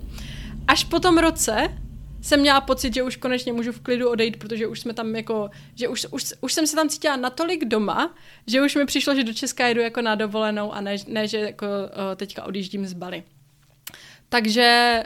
Až 0.67 0.83
po 0.83 0.99
tom 0.99 1.17
roce 1.17 1.81
jsem 2.21 2.39
měla 2.39 2.61
pocit, 2.61 2.93
že 2.93 3.03
už 3.03 3.15
konečně 3.15 3.53
můžu 3.53 3.71
v 3.71 3.79
klidu 3.79 4.09
odejít, 4.09 4.37
protože 4.37 4.67
už 4.67 4.79
jsme 4.79 4.93
tam 4.93 5.15
jako, 5.15 5.49
že 5.75 5.87
už, 5.87 6.07
už, 6.11 6.33
už 6.41 6.53
jsem 6.53 6.67
se 6.67 6.75
tam 6.75 6.89
cítila 6.89 7.15
natolik 7.15 7.65
doma, 7.65 8.15
že 8.47 8.61
už 8.61 8.75
mi 8.75 8.85
přišlo, 8.85 9.15
že 9.15 9.23
do 9.23 9.33
Česka 9.33 9.67
jedu 9.67 9.81
jako 9.81 10.01
na 10.01 10.15
dovolenou 10.15 10.73
a 10.73 10.81
ne, 10.81 10.95
ne 11.07 11.27
že 11.27 11.37
jako 11.37 11.65
uh, 11.65 12.15
teďka 12.15 12.43
odjíždím 12.43 12.85
z 12.85 12.93
Bali. 12.93 13.23
Takže 14.29 15.03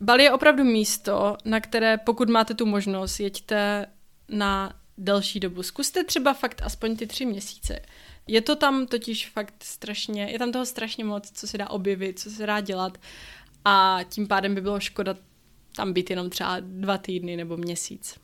Bali 0.00 0.22
je 0.22 0.32
opravdu 0.32 0.64
místo, 0.64 1.36
na 1.44 1.60
které 1.60 1.98
pokud 1.98 2.28
máte 2.28 2.54
tu 2.54 2.66
možnost, 2.66 3.20
jeďte 3.20 3.86
na 4.28 4.72
delší 4.98 5.40
dobu. 5.40 5.62
Zkuste 5.62 6.04
třeba 6.04 6.34
fakt 6.34 6.62
aspoň 6.64 6.96
ty 6.96 7.06
tři 7.06 7.26
měsíce. 7.26 7.80
Je 8.26 8.40
to 8.40 8.56
tam 8.56 8.86
totiž 8.86 9.30
fakt 9.30 9.54
strašně, 9.62 10.24
je 10.24 10.38
tam 10.38 10.52
toho 10.52 10.66
strašně 10.66 11.04
moc, 11.04 11.30
co 11.34 11.46
se 11.46 11.58
dá 11.58 11.70
objevit, 11.70 12.18
co 12.18 12.30
se 12.30 12.46
dá 12.46 12.60
dělat 12.60 12.98
a 13.64 14.00
tím 14.08 14.28
pádem 14.28 14.54
by 14.54 14.60
bylo 14.60 14.80
škoda 14.80 15.16
tam 15.76 15.92
být 15.92 16.10
jenom 16.10 16.30
třeba 16.30 16.56
dva 16.60 16.98
týdny 16.98 17.36
nebo 17.36 17.56
měsíc. 17.56 18.22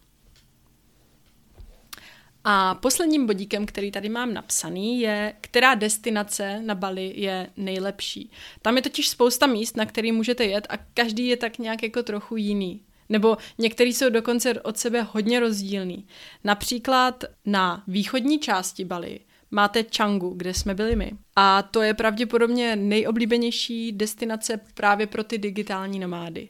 A 2.45 2.75
posledním 2.75 3.27
bodíkem, 3.27 3.67
který 3.67 3.91
tady 3.91 4.09
mám 4.09 4.35
napsaný, 4.35 5.01
je, 5.01 5.35
která 5.41 5.75
destinace 5.75 6.63
na 6.63 6.75
Bali 6.75 7.13
je 7.17 7.51
nejlepší. 7.57 8.31
Tam 8.63 8.77
je 8.77 8.83
totiž 8.83 9.09
spousta 9.09 9.47
míst, 9.47 9.77
na 9.77 9.87
který 9.87 10.13
můžete 10.13 10.45
jet 10.45 10.67
a 10.71 10.77
každý 10.77 11.27
je 11.27 11.37
tak 11.37 11.59
nějak 11.59 11.83
jako 11.83 12.03
trochu 12.03 12.37
jiný. 12.37 12.83
Nebo 13.09 13.37
některý 13.59 13.95
jsou 13.95 14.11
dokonce 14.11 14.61
od 14.61 14.79
sebe 14.79 15.07
hodně 15.11 15.41
rozdílný. 15.41 16.07
Například 16.45 17.25
na 17.47 17.85
východní 17.87 18.39
části 18.39 18.85
Bali 18.85 19.21
máte 19.51 19.85
Changu, 19.97 20.31
kde 20.37 20.55
jsme 20.55 20.75
byli 20.75 20.97
my. 20.97 21.13
A 21.37 21.63
to 21.63 21.83
je 21.83 21.95
pravděpodobně 21.95 22.77
nejoblíbenější 22.77 23.93
destinace 23.93 24.61
právě 24.75 25.07
pro 25.07 25.25
ty 25.25 25.39
digitální 25.39 25.99
nomády. 25.99 26.49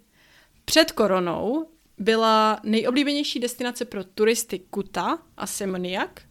Před 0.69 0.93
koronou 0.93 1.69
byla 1.99 2.61
nejoblíbenější 2.63 3.41
destinace 3.41 3.85
pro 3.85 4.05
turisty 4.05 4.59
Kuta 4.59 5.19
a 5.37 5.47
Semniak, 5.47 6.23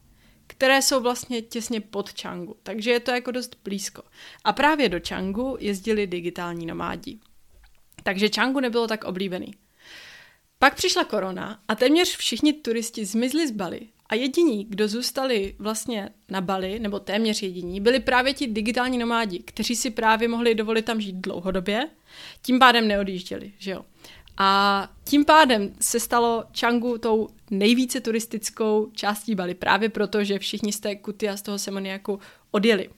které 0.48 0.82
jsou 0.82 1.02
vlastně 1.02 1.42
těsně 1.42 1.82
pod 1.82 2.22
Changu, 2.22 2.58
takže 2.64 2.92
je 2.92 3.00
to 3.00 3.12
jako 3.12 3.32
dost 3.32 3.58
blízko. 3.64 4.04
A 4.44 4.54
právě 4.54 4.90
do 4.90 5.00
Changu 5.08 5.58
jezdili 5.60 6.08
digitální 6.08 6.66
nomádi. 6.66 7.20
Takže 8.04 8.30
Changu 8.36 8.60
nebylo 8.60 8.88
tak 8.88 9.04
oblíbený. 9.04 9.54
Pak 10.60 10.76
přišla 10.76 11.04
korona 11.04 11.60
a 11.68 11.76
téměř 11.76 12.18
všichni 12.18 12.54
turisti 12.54 13.06
zmizli 13.06 13.48
z 13.48 13.52
Bali 13.52 13.82
a 14.10 14.16
jediní, 14.16 14.66
kdo 14.66 14.88
zůstali 14.88 15.56
vlastně 15.60 16.10
na 16.30 16.42
Bali, 16.42 16.80
nebo 16.80 17.00
téměř 17.00 17.42
jediní, 17.42 17.82
byli 17.82 18.00
právě 18.00 18.34
ti 18.34 18.48
digitální 18.48 18.98
nomádi, 18.98 19.40
kteří 19.40 19.76
si 19.76 19.92
právě 19.92 20.28
mohli 20.28 20.56
dovolit 20.56 20.86
tam 20.86 21.02
žít 21.02 21.16
dlouhodobě, 21.16 21.90
tím 22.42 22.60
pádem 22.60 22.88
neodjížděli, 22.88 23.54
že 23.58 23.72
jo. 23.72 23.86
A 24.38 24.90
tím 25.04 25.26
pádem 25.26 25.74
se 25.82 26.00
stalo 26.00 26.44
Changu 26.60 26.98
tou 26.98 27.30
nejvíce 27.52 28.02
turistickou 28.02 28.90
částí 28.94 29.36
Bali, 29.36 29.54
právě 29.54 29.90
proto, 29.90 30.24
že 30.24 30.40
všichni 30.40 30.72
z 30.72 30.80
té 30.80 30.96
Kuty 30.96 31.30
a 31.30 31.38
z 31.38 31.42
toho 31.42 31.60
Semoniaku 31.60 32.20
odjeli. 32.52 32.90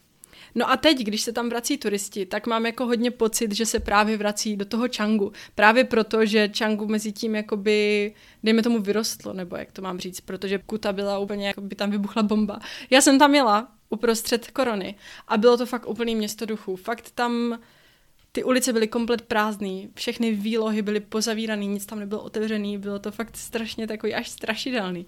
No 0.56 0.72
a 0.72 0.78
teď, 0.78 0.98
když 0.98 1.22
se 1.22 1.34
tam 1.34 1.50
vrací 1.50 1.78
turisti, 1.78 2.26
tak 2.26 2.48
mám 2.48 2.66
jako 2.66 2.86
hodně 2.86 3.12
pocit, 3.12 3.52
že 3.52 3.66
se 3.66 3.80
právě 3.80 4.18
vrací 4.18 4.58
do 4.58 4.66
toho 4.66 4.88
Changu. 4.96 5.32
Právě 5.56 5.84
proto, 5.84 6.26
že 6.26 6.52
Changu 6.58 6.88
mezi 6.88 7.12
tím 7.12 7.36
jakoby, 7.36 8.14
dejme 8.44 8.64
tomu, 8.64 8.80
vyrostlo, 8.80 9.34
nebo 9.34 9.56
jak 9.56 9.72
to 9.72 9.82
mám 9.82 10.00
říct, 10.00 10.22
protože 10.22 10.58
Kuta 10.58 10.94
byla 10.94 11.20
úplně, 11.20 11.48
jako 11.48 11.62
by 11.62 11.76
tam 11.76 11.92
vybuchla 11.92 12.24
bomba. 12.24 12.60
Já 12.90 13.02
jsem 13.02 13.20
tam 13.20 13.36
jela 13.36 13.68
uprostřed 13.90 14.52
korony 14.52 14.96
a 15.28 15.38
bylo 15.38 15.58
to 15.58 15.66
fakt 15.66 15.88
úplný 15.88 16.16
město 16.16 16.46
duchů. 16.46 16.76
Fakt 16.76 17.12
tam 17.12 17.60
ty 18.32 18.44
ulice 18.44 18.74
byly 18.74 18.88
komplet 18.88 19.22
prázdné, 19.22 19.88
všechny 19.96 20.32
výlohy 20.32 20.82
byly 20.82 21.00
pozavírané, 21.00 21.66
nic 21.66 21.86
tam 21.86 22.00
nebylo 22.00 22.22
otevřený, 22.22 22.78
bylo 22.78 23.00
to 23.00 23.12
fakt 23.12 23.38
strašně 23.38 23.88
takový 23.88 24.14
až 24.14 24.30
strašidelný. 24.30 25.06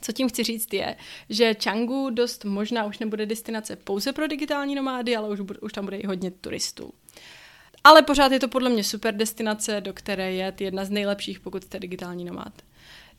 Co 0.00 0.12
tím 0.12 0.28
chci 0.28 0.44
říct 0.44 0.74
je, 0.74 0.96
že 1.30 1.56
Changu 1.64 2.10
dost 2.10 2.44
možná 2.44 2.84
už 2.84 2.98
nebude 2.98 3.26
destinace 3.26 3.76
pouze 3.76 4.12
pro 4.12 4.26
digitální 4.26 4.74
nomády, 4.74 5.16
ale 5.16 5.28
už, 5.28 5.40
už 5.60 5.72
tam 5.72 5.84
bude 5.84 5.96
i 5.96 6.06
hodně 6.06 6.30
turistů. 6.30 6.92
Ale 7.84 8.02
pořád 8.02 8.32
je 8.32 8.40
to 8.40 8.48
podle 8.48 8.70
mě 8.70 8.84
super 8.84 9.16
destinace, 9.16 9.80
do 9.80 9.92
které 9.92 10.32
je 10.32 10.52
jedna 10.60 10.84
z 10.84 10.90
nejlepších, 10.90 11.40
pokud 11.40 11.64
jste 11.64 11.80
digitální 11.80 12.24
nomád. 12.24 12.52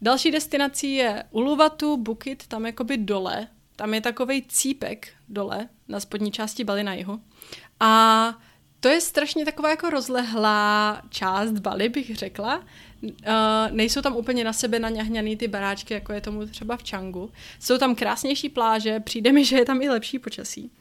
Další 0.02 0.32
destinací 0.32 0.94
je 0.94 1.24
Uluwatu, 1.32 1.98
Bukit, 1.98 2.48
tam 2.48 2.66
jakoby 2.66 2.98
dole. 2.98 3.48
Tam 3.76 3.94
je 3.94 4.02
takový 4.02 4.46
cípek 4.48 5.08
dole, 5.30 5.70
na 5.88 6.00
spodní 6.00 6.32
části 6.32 6.64
Bali 6.64 6.84
na 6.84 6.94
jihu. 6.94 7.22
A 7.80 8.34
to 8.80 8.88
je 8.88 9.02
strašně 9.02 9.46
taková 9.46 9.70
jako 9.70 9.90
rozlehlá 9.90 11.02
část 11.10 11.52
Bali, 11.52 11.90
bych 11.90 12.16
řekla. 12.16 12.64
Uh, 13.02 13.12
nejsou 13.72 14.02
tam 14.02 14.16
úplně 14.16 14.44
na 14.44 14.54
sebe 14.54 14.80
naňahňaný 14.80 15.38
ty 15.38 15.48
baráčky, 15.48 15.94
jako 15.94 16.14
je 16.14 16.22
tomu 16.22 16.46
třeba 16.46 16.78
v 16.78 16.90
Changu. 16.90 17.32
Jsou 17.60 17.78
tam 17.78 17.96
krásnější 17.96 18.50
pláže, 18.50 19.00
přijde 19.00 19.32
mi, 19.32 19.46
že 19.50 19.58
je 19.58 19.66
tam 19.66 19.82
i 19.82 19.90
lepší 19.90 20.20
počasí. 20.20 20.72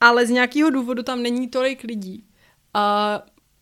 Ale 0.00 0.26
z 0.26 0.30
nějakého 0.30 0.70
důvodu 0.70 1.02
tam 1.02 1.22
není 1.22 1.48
tolik 1.48 1.82
lidí. 1.82 2.24
Uh, 2.76 2.82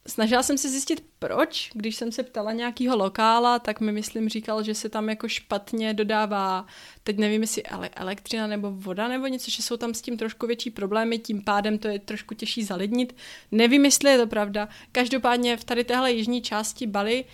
Snažila 0.07 0.43
jsem 0.43 0.59
se 0.59 0.69
zjistit 0.69 1.05
proč, 1.19 1.71
když 1.75 1.97
jsem 1.97 2.13
se 2.13 2.23
ptala 2.23 2.53
nějakého 2.53 2.97
lokála, 2.97 3.59
tak 3.59 3.81
mi 3.81 3.93
myslím 3.93 4.29
říkal, 4.29 4.63
že 4.63 4.75
se 4.75 4.89
tam 4.89 5.09
jako 5.09 5.29
špatně 5.29 5.95
dodává, 5.95 6.67
teď 7.05 7.19
nevím 7.19 7.43
jestli 7.43 7.63
ele- 7.63 7.91
elektřina 7.97 8.47
nebo 8.47 8.71
voda 8.71 9.09
nebo 9.09 9.27
něco, 9.27 9.51
že 9.51 9.63
jsou 9.63 9.77
tam 9.77 9.95
s 9.95 10.03
tím 10.03 10.17
trošku 10.17 10.47
větší 10.47 10.71
problémy, 10.71 11.19
tím 11.19 11.45
pádem 11.45 11.79
to 11.79 11.89
je 11.89 11.99
trošku 11.99 12.35
těžší 12.35 12.65
zalidnit. 12.65 13.17
Nevím, 13.51 13.85
jestli 13.85 14.11
je 14.11 14.19
to 14.19 14.27
pravda. 14.27 14.69
Každopádně 14.93 15.57
v 15.57 15.65
tady 15.65 15.85
téhle 15.85 16.13
jižní 16.13 16.43
části 16.43 16.87
Bali 16.87 17.25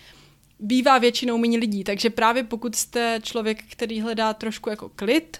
bývá 0.59 0.97
většinou 0.97 1.37
méně 1.37 1.57
lidí, 1.57 1.83
takže 1.83 2.09
právě 2.09 2.43
pokud 2.43 2.75
jste 2.75 3.19
člověk, 3.23 3.63
který 3.71 4.01
hledá 4.01 4.33
trošku 4.33 4.69
jako 4.69 4.89
klid, 4.89 5.37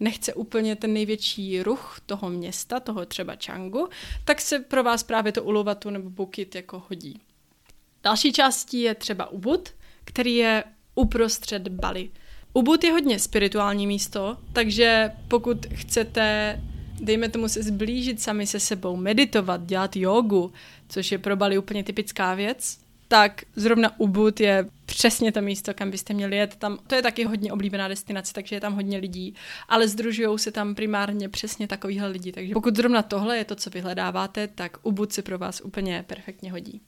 nechce 0.00 0.34
úplně 0.34 0.76
ten 0.76 0.92
největší 0.92 1.62
ruch 1.62 2.00
toho 2.06 2.30
města, 2.30 2.80
toho 2.80 3.06
třeba 3.06 3.36
Changu, 3.46 3.88
tak 4.24 4.40
se 4.40 4.58
pro 4.58 4.82
vás 4.82 5.02
právě 5.02 5.32
to 5.32 5.42
Uluwatu 5.42 5.90
nebo 5.90 6.10
Bukit 6.10 6.54
jako 6.54 6.82
hodí. 6.88 7.20
Další 8.02 8.32
částí 8.32 8.80
je 8.80 8.94
třeba 8.94 9.30
Ubud, 9.30 9.68
který 10.04 10.36
je 10.36 10.64
uprostřed 10.94 11.68
Bali. 11.68 12.10
Ubud 12.52 12.84
je 12.84 12.92
hodně 12.92 13.18
spirituální 13.18 13.86
místo, 13.86 14.36
takže 14.52 15.12
pokud 15.28 15.66
chcete 15.74 16.56
dejme 17.00 17.28
tomu 17.28 17.48
se 17.48 17.62
zblížit 17.62 18.20
sami 18.20 18.46
se 18.46 18.60
sebou, 18.60 18.96
meditovat, 18.96 19.66
dělat 19.66 19.96
jogu, 19.96 20.52
což 20.88 21.12
je 21.12 21.18
pro 21.18 21.36
Bali 21.36 21.58
úplně 21.58 21.84
typická 21.84 22.34
věc, 22.34 22.78
tak 23.10 23.42
zrovna 23.56 24.00
Ubud 24.00 24.40
je 24.40 24.66
přesně 24.86 25.32
to 25.32 25.42
místo, 25.42 25.74
kam 25.74 25.90
byste 25.90 26.14
měli 26.14 26.36
jet. 26.36 26.56
Tam, 26.56 26.78
to 26.86 26.94
je 26.94 27.02
taky 27.02 27.24
hodně 27.24 27.52
oblíbená 27.52 27.88
destinace, 27.88 28.32
takže 28.32 28.56
je 28.56 28.60
tam 28.60 28.74
hodně 28.74 28.98
lidí, 28.98 29.34
ale 29.68 29.88
združují 29.88 30.38
se 30.38 30.52
tam 30.52 30.74
primárně 30.74 31.28
přesně 31.28 31.68
takovýhle 31.68 32.08
lidi. 32.08 32.32
Takže 32.32 32.54
pokud 32.54 32.76
zrovna 32.76 33.02
tohle 33.02 33.36
je 33.36 33.44
to, 33.44 33.54
co 33.54 33.70
vyhledáváte, 33.70 34.48
tak 34.48 34.78
Ubud 34.82 35.12
se 35.12 35.22
pro 35.22 35.38
vás 35.38 35.60
úplně 35.60 36.04
perfektně 36.06 36.52
hodí. 36.52 36.80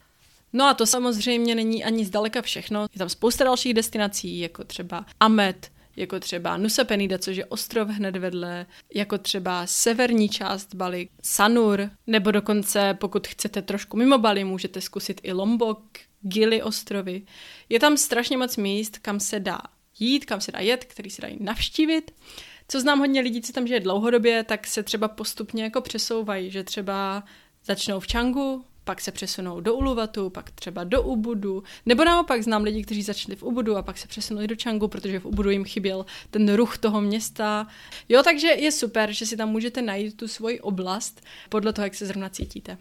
No 0.53 0.65
a 0.65 0.75
to 0.75 0.87
samozřejmě 0.87 1.55
není 1.55 1.85
ani 1.85 2.05
zdaleka 2.05 2.43
všechno. 2.43 2.83
Je 2.83 2.99
tam 2.99 3.09
spousta 3.09 3.45
dalších 3.45 3.75
destinací, 3.75 4.39
jako 4.41 4.65
třeba 4.65 5.07
Amet, 5.21 5.71
jako 5.97 6.21
třeba 6.21 6.57
Nusa 6.57 6.85
Penida, 6.85 7.19
což 7.19 7.37
je 7.37 7.45
ostrov 7.45 7.89
hned 7.89 8.17
vedle, 8.17 8.67
jako 8.95 9.19
třeba 9.19 9.67
severní 9.67 10.29
část 10.29 10.75
Bali, 10.75 11.09
Sanur, 11.23 11.91
nebo 12.07 12.31
dokonce, 12.31 12.95
pokud 13.01 13.29
chcete 13.29 13.63
trošku 13.63 13.97
mimo 13.97 14.19
Bali, 14.19 14.45
můžete 14.45 14.81
zkusit 14.81 15.21
i 15.25 15.33
Lombok, 15.33 15.83
Gili 16.23 16.63
ostrovy. 16.63 17.23
Je 17.69 17.81
tam 17.81 17.97
strašně 17.97 18.37
moc 18.37 18.57
míst, 18.57 18.99
kam 18.99 19.21
se 19.21 19.41
dá 19.41 19.59
jít, 19.99 20.25
kam 20.25 20.41
se 20.41 20.53
dá 20.53 20.59
jet, 20.59 20.85
který 20.85 21.11
se 21.11 21.23
dají 21.23 21.37
navštívit. 21.41 22.15
Co 22.69 22.81
znám 22.81 22.99
hodně 22.99 23.21
lidí, 23.21 23.41
co 23.43 23.53
tam 23.53 23.67
žije 23.67 23.81
dlouhodobě, 23.81 24.45
tak 24.45 24.67
se 24.67 24.83
třeba 24.83 25.09
postupně 25.09 25.65
jako 25.65 25.81
přesouvají, 25.81 26.51
že 26.51 26.65
třeba 26.65 27.25
začnou 27.65 28.01
v 28.01 28.07
Changu, 28.13 28.65
pak 28.85 29.01
se 29.01 29.13
přesunou 29.13 29.61
do 29.61 29.75
Uluvatu, 29.75 30.31
pak 30.31 30.51
třeba 30.51 30.85
do 30.85 31.03
Ubudu, 31.03 31.63
nebo 31.87 32.05
naopak 32.05 32.43
znám 32.43 32.63
lidi, 32.63 32.83
kteří 32.83 33.03
začali 33.03 33.37
v 33.37 33.43
Ubudu 33.43 33.77
a 33.77 33.83
pak 33.83 33.99
se 33.99 34.09
přesunuli 34.09 34.47
do 34.47 34.57
Changu, 34.63 34.89
protože 34.89 35.21
v 35.21 35.27
Ubudu 35.27 35.51
jim 35.51 35.65
chyběl 35.65 36.07
ten 36.31 36.55
ruch 36.55 36.79
toho 36.79 37.01
města. 37.01 37.67
Jo, 38.09 38.23
takže 38.23 38.49
je 38.49 38.73
super, 38.73 39.13
že 39.13 39.27
si 39.27 39.37
tam 39.37 39.49
můžete 39.49 39.83
najít 39.83 40.17
tu 40.17 40.29
svoji 40.29 40.61
oblast 40.61 41.21
podle 41.49 41.73
toho, 41.73 41.85
jak 41.85 41.95
se 41.95 42.07
zrovna 42.07 42.29
cítíte. 42.29 42.79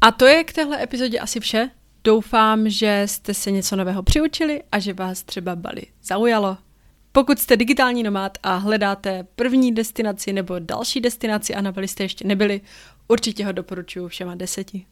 A 0.00 0.12
to 0.12 0.26
je 0.26 0.44
k 0.44 0.52
téhle 0.52 0.82
epizodě 0.82 1.18
asi 1.18 1.40
vše. 1.40 1.70
Doufám, 2.08 2.68
že 2.68 3.02
jste 3.06 3.34
se 3.34 3.50
něco 3.50 3.76
nového 3.76 4.02
přiučili 4.02 4.62
a 4.72 4.78
že 4.78 4.92
vás 4.92 5.22
třeba 5.22 5.56
Bali 5.56 5.82
zaujalo. 6.02 6.56
Pokud 7.12 7.38
jste 7.38 7.56
digitální 7.56 8.02
nomád 8.02 8.38
a 8.42 8.56
hledáte 8.56 9.26
první 9.36 9.74
destinaci 9.74 10.32
nebo 10.32 10.58
další 10.58 11.00
destinaci 11.00 11.54
a 11.54 11.60
na 11.60 11.72
Bali 11.72 11.88
jste 11.88 12.04
ještě 12.04 12.26
nebyli, 12.26 12.60
určitě 13.08 13.46
ho 13.46 13.52
doporučuji 13.52 14.08
všema 14.08 14.34
deseti. 14.34 14.86